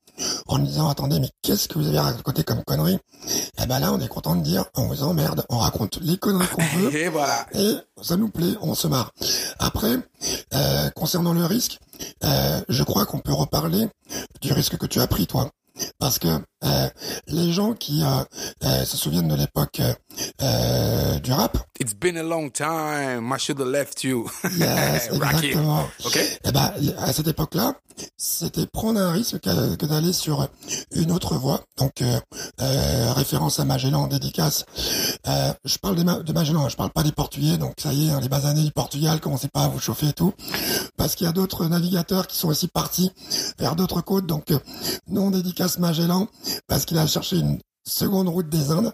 [0.46, 2.98] en disant attendez mais qu'est-ce que vous avez raconté comme conneries?
[3.28, 6.16] Et eh ben là on est content de dire on vous emmerde, on raconte les
[6.28, 6.94] conneries qu'on veut.
[6.94, 7.46] Et voilà.
[7.54, 9.12] Et ça nous plaît, on se marre.
[9.58, 9.96] Après
[10.54, 11.78] euh, concernant le risque,
[12.24, 13.88] euh, je crois qu'on peut reparler
[14.40, 15.50] du risque que tu as pris toi.
[15.98, 16.28] Parce que
[16.64, 16.88] euh,
[17.28, 18.06] les gens qui euh,
[18.64, 19.80] euh, se souviennent de l'époque
[20.42, 21.58] euh, du rap.
[21.80, 23.32] It's been a long time.
[23.32, 24.28] I should have left you.
[24.56, 25.88] Yes, exactement.
[26.04, 26.24] Okay.
[26.24, 27.74] Et eh ben à cette époque-là,
[28.16, 30.48] c'était prendre un risque que, que d'aller sur
[30.92, 31.60] une autre voie.
[31.76, 32.18] Donc euh,
[33.12, 34.64] référence à Magellan, dédicace.
[35.64, 37.58] je parle de, de Magellan, je parle pas des Portugais.
[37.58, 40.12] Donc ça y est, hein, les basanés du Portugal, commencez pas à vous chauffer et
[40.12, 40.32] tout,
[40.96, 43.12] parce qu'il y a d'autres navigateurs qui sont aussi partis
[43.58, 44.26] vers d'autres côtes.
[44.26, 44.52] Donc
[45.08, 46.26] non dédicace Magellan
[46.66, 48.92] parce qu'il a cherché une seconde route des Indes.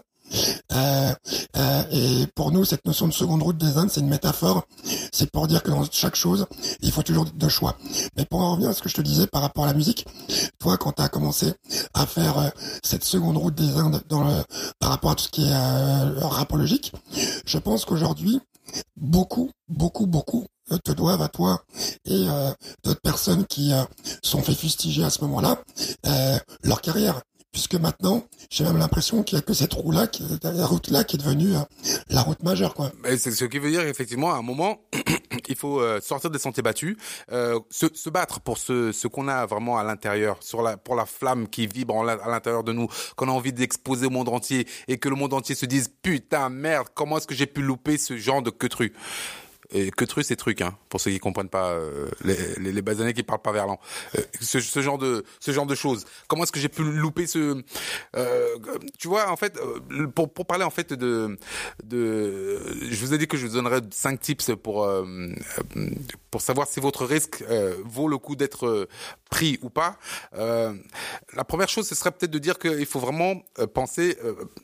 [0.73, 1.13] Euh,
[1.55, 4.65] euh, et pour nous, cette notion de seconde route des Indes, c'est une métaphore.
[5.11, 6.47] C'est pour dire que dans chaque chose,
[6.81, 7.77] il faut toujours deux choix.
[8.17, 10.05] Mais pour en revenir à ce que je te disais par rapport à la musique,
[10.59, 11.53] toi, quand tu as commencé
[11.93, 12.49] à faire euh,
[12.83, 14.25] cette seconde route des Indes dans
[14.79, 16.91] par rapport à tout ce qui est euh, rapologique,
[17.45, 18.41] je pense qu'aujourd'hui,
[18.97, 20.47] beaucoup, beaucoup, beaucoup
[20.83, 21.61] te doivent à toi
[22.05, 22.51] et euh,
[22.83, 23.83] d'autres personnes qui euh,
[24.23, 25.59] sont fait fustiger à ce moment-là
[26.07, 27.21] euh, leur carrière
[27.55, 30.07] puisque maintenant, j'ai même l'impression qu'il y a que cette route-là,
[30.43, 31.61] la route-là qui est devenue euh,
[32.09, 32.91] la route majeure, quoi.
[33.17, 34.81] C'est ce qui veut dire effectivement, à un moment,
[35.47, 36.97] il faut euh, sortir des sentiers battus,
[37.31, 40.95] euh, se, se, battre pour ce, ce qu'on a vraiment à l'intérieur, sur la, pour
[40.95, 44.67] la flamme qui vibre à l'intérieur de nous, qu'on a envie d'exposer au monde entier
[44.89, 47.97] et que le monde entier se dise putain merde, comment est-ce que j'ai pu louper
[47.97, 48.91] ce genre de queutru?
[49.75, 52.81] Et que truc c'est truc hein pour ceux qui comprennent pas euh, les, les, les
[52.81, 53.79] basanés qui parlent pas verlan.
[54.17, 56.05] Euh, ce, genre de ce genre de choses.
[56.27, 57.61] Comment est-ce que j'ai pu louper ce
[58.15, 58.55] euh,
[58.97, 61.37] tu vois en fait euh, pour pour parler en fait de
[61.83, 62.59] de
[62.89, 64.87] je vous ai dit que je vous donnerais cinq tips pour
[66.31, 67.43] pour savoir si votre risque
[67.83, 68.87] vaut le coup d'être
[69.29, 69.97] pris ou pas.
[70.33, 73.41] La première chose ce serait peut-être de dire qu'il faut vraiment
[73.73, 74.17] penser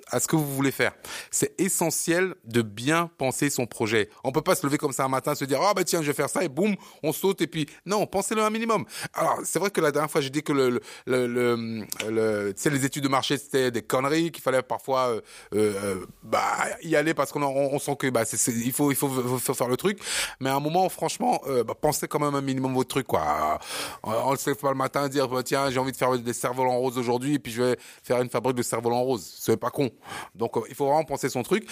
[0.07, 0.93] à ce que vous voulez faire.
[1.31, 4.09] C'est essentiel de bien penser son projet.
[4.23, 6.07] On peut pas se lever comme ça un matin, se dire ah bah tiens je
[6.07, 8.85] vais faire ça et boum on saute et puis non pensez-le un minimum.
[9.13, 12.85] Alors c'est vrai que la dernière fois j'ai dit que le le, le, le, les
[12.85, 15.21] études de marché c'était des conneries qu'il fallait parfois euh,
[15.53, 16.41] euh, bah
[16.83, 19.09] y aller parce qu'on on, sent que bah il faut il faut,
[19.53, 19.99] faire le truc.
[20.39, 23.59] Mais à un moment franchement euh, bah, pensez quand même un minimum votre truc quoi.
[24.03, 26.33] On, on se lève pas le matin dire bah, tiens j'ai envie de faire des
[26.33, 29.37] cerfs-volants roses aujourd'hui et puis je vais faire une fabrique de cerfs-volants roses.
[29.39, 29.89] C'est pas con.
[30.35, 31.67] Donc il faut vraiment penser son truc.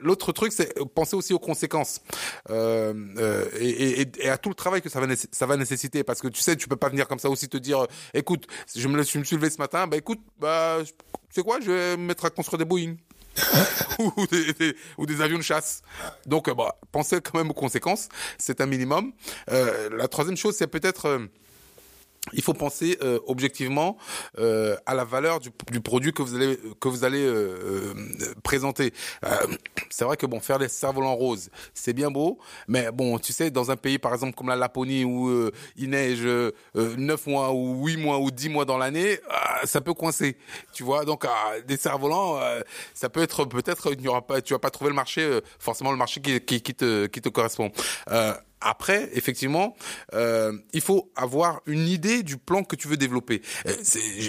[0.00, 2.00] l'autre truc c'est penser aussi aux conséquences.
[2.50, 6.04] Euh, euh, et, et, et, à tout le travail que ça va, ça va nécessiter.
[6.04, 8.86] Parce que tu sais, tu peux pas venir comme ça aussi te dire, écoute, je
[8.88, 10.92] me, je me suis levé ce matin, bah écoute, bah, tu
[11.30, 12.96] sais quoi, je vais me mettre à construire des Boeing.
[13.98, 15.82] ou, des, des, ou des avions de chasse.
[16.26, 19.12] Donc, bah, pensez quand même aux conséquences, c'est un minimum.
[19.50, 21.28] Euh, la troisième chose, c'est peut-être
[22.32, 23.96] il faut penser euh, objectivement
[24.38, 27.94] euh, à la valeur du, du, produit que vous allez que vous allez euh,
[28.42, 28.92] présenter.
[29.88, 33.50] c'est vrai que bon, faire des cerfs-volants roses, c'est bien beau, mais bon, tu sais,
[33.50, 36.26] dans un pays par exemple comme la Laponie où il neige
[36.74, 39.18] neuf mois ou huit mois ou dix mois dans l'année,
[39.64, 40.36] ça peut coincer,
[40.72, 41.04] tu vois.
[41.04, 41.26] Donc
[41.66, 42.38] des cerfs-volants,
[42.94, 45.90] ça peut être peut-être il n'y aura pas, tu vas pas trouver le marché forcément
[45.90, 47.72] le marché qui, qui, qui te qui te correspond.
[48.60, 49.74] Après, effectivement,
[50.12, 53.40] euh, il faut avoir une idée du plan que tu veux développer.
[53.66, 53.74] Euh,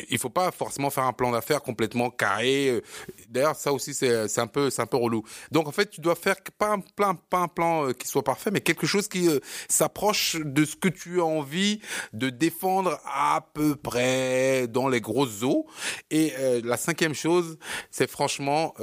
[0.10, 2.70] il faut pas forcément faire un plan d'affaires complètement carré.
[2.70, 2.82] Euh,
[3.30, 5.24] d'ailleurs, ça aussi, c'est un peu, c'est un peu relou.
[5.52, 8.24] Donc, en fait, tu dois faire pas un plan, pas un plan euh, qui soit
[8.24, 9.28] parfait, mais quelque chose qui
[9.68, 11.82] s'approche de ce que tu as envie
[12.14, 15.66] de défendre à peu près dans les grosses eaux.
[16.10, 17.58] Et la cinquième chose,
[17.90, 18.74] c'est franchement,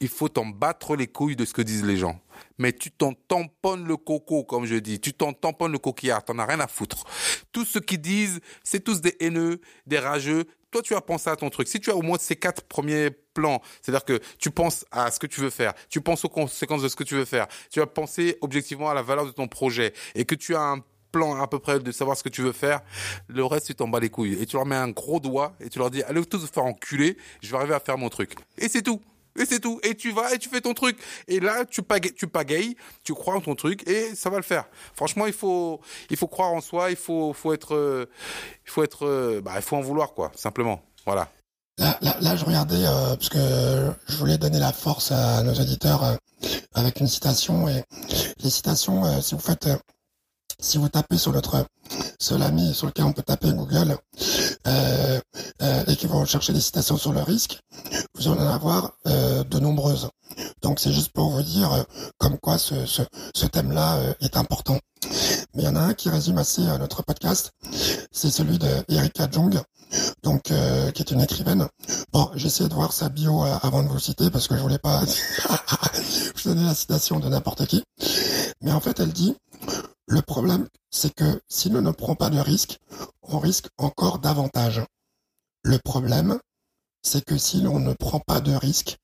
[0.00, 2.20] il faut t'en battre les couilles de ce que disent les gens
[2.58, 5.00] mais tu t'en tamponnes le coco, comme je dis.
[5.00, 6.24] Tu t'en tamponnes le coquillard.
[6.24, 7.04] T'en as rien à foutre.
[7.52, 10.44] Tous ceux qui disent, c'est tous des haineux, des rageux.
[10.70, 11.68] Toi, tu as pensé à ton truc.
[11.68, 15.18] Si tu as au moins ces quatre premiers plans, c'est-à-dire que tu penses à ce
[15.18, 17.80] que tu veux faire, tu penses aux conséquences de ce que tu veux faire, tu
[17.80, 20.82] vas penser objectivement à la valeur de ton projet et que tu as un
[21.12, 22.80] plan à peu près de savoir ce que tu veux faire,
[23.28, 24.34] le reste, tu t'en bats les couilles.
[24.40, 26.64] Et tu leur mets un gros doigt et tu leur dis, allez tous vous faire
[26.64, 28.34] enculer, je vais arriver à faire mon truc.
[28.58, 29.00] Et c'est tout.
[29.38, 29.80] Et c'est tout.
[29.82, 30.98] Et tu vas et tu fais ton truc.
[31.28, 34.42] Et là, tu pagayes, tu pagayes, tu crois en ton truc et ça va le
[34.42, 34.66] faire.
[34.94, 35.80] Franchement, il faut,
[36.10, 38.06] il faut croire en soi, il faut, faut être, euh,
[38.64, 40.82] il faut être, euh, bah, il faut en vouloir, quoi, simplement.
[41.04, 41.28] Voilà.
[41.78, 45.52] Là, là, là je regardais, euh, parce que je voulais donner la force à nos
[45.52, 46.16] auditeurs euh,
[46.74, 47.68] avec une citation.
[47.68, 47.84] Et
[48.42, 49.68] les citations, si vous faites
[50.60, 51.66] si vous tapez sur notre
[52.18, 53.96] seul ami sur lequel on peut taper Google
[54.66, 55.20] euh,
[55.62, 57.58] euh, et qui vont chercher des citations sur le risque,
[58.14, 60.08] vous allez en avoir euh, de nombreuses.
[60.62, 61.82] Donc c'est juste pour vous dire euh,
[62.18, 63.02] comme quoi ce, ce,
[63.34, 64.78] ce thème-là euh, est important.
[65.54, 67.52] Mais il y en a un qui résume assez notre podcast,
[68.10, 69.60] c'est celui de Erika Jong,
[70.24, 70.52] donc qui
[71.02, 71.68] est une écrivaine.
[72.12, 74.78] Bon, j'ai essayé de voir sa bio avant de vous citer parce que je voulais
[74.78, 75.00] pas
[76.34, 77.84] vous donner la citation de n'importe qui.
[78.62, 79.36] Mais en fait, elle dit
[80.06, 82.78] le problème, c'est que si l'on ne prend pas de risque,
[83.22, 84.82] on risque encore davantage.
[85.64, 86.38] Le problème,
[87.02, 88.96] c'est que si l'on ne prend pas de risque,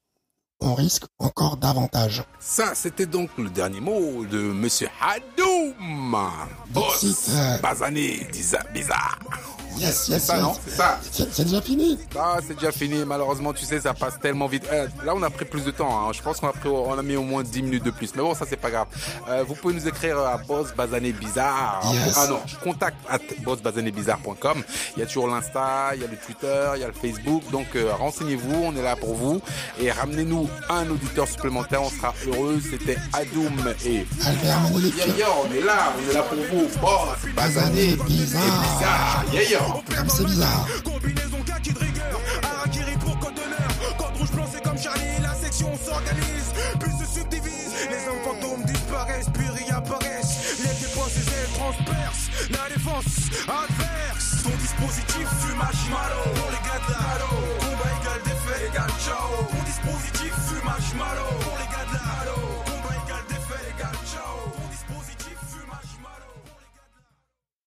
[0.61, 2.23] on risque encore davantage.
[2.39, 6.17] Ça, c'était donc le dernier mot de Monsieur Hadoum.
[6.71, 7.59] Boss, euh...
[7.59, 8.29] Bazané,
[8.73, 9.19] bizarre.
[9.79, 11.01] Yes, yes, ça, non C'est ça.
[11.11, 11.99] C'est déjà fini.
[12.19, 13.05] Ah, c'est déjà fini.
[13.05, 14.65] Malheureusement, tu sais, ça passe tellement vite.
[14.73, 16.09] Euh, là, on a pris plus de temps.
[16.09, 16.13] Hein.
[16.13, 18.15] Je pense qu'on a pris, on a mis au moins 10 minutes de plus.
[18.15, 18.87] Mais bon, ça, c'est pas grave.
[19.29, 21.83] Euh, vous pouvez nous écrire à Boss Bazané Bizarre.
[21.93, 22.15] Yes.
[22.17, 24.63] Ah non, contact at bossbasanébizarre.com.
[24.97, 27.43] Il y a toujours l'Insta, il y a le Twitter, il y a le Facebook.
[27.51, 28.63] Donc, euh, renseignez-vous.
[28.65, 29.41] On est là pour vous.
[29.81, 31.83] Et ramenez-nous un auditeur supplémentaire.
[31.83, 32.61] On sera heureux.
[32.71, 34.97] C'était Adoum et Albert Monique.
[34.97, 35.93] Yeah, yeah, on est là.
[35.97, 36.69] On est là pour vous.
[36.81, 38.43] Boss Bazané Bizarre.
[38.63, 39.25] Bizarre.
[39.33, 39.62] Yeah, yeah.
[39.97, 40.67] Comme c'est bizarre.
[40.85, 43.97] Combinaison kaki de rigueur, Harakiri pour code d'honneur.
[43.99, 46.51] Code rouge blanc, c'est comme Charlie, la section s'organise,
[46.81, 47.73] puis se subdivise.
[47.91, 50.59] Les hommes fantômes disparaissent, puis réapparaissent.
[50.63, 52.31] Les dépenses, les ailes transpercent.
[52.51, 54.43] La défense adverse.
[54.43, 56.25] Ton dispositif fume marshmallow.
[56.35, 57.13] Pour les gars de la
[57.63, 59.47] Combat égal défait égal ciao.
[59.51, 61.33] Ton dispositif fume marshmallow.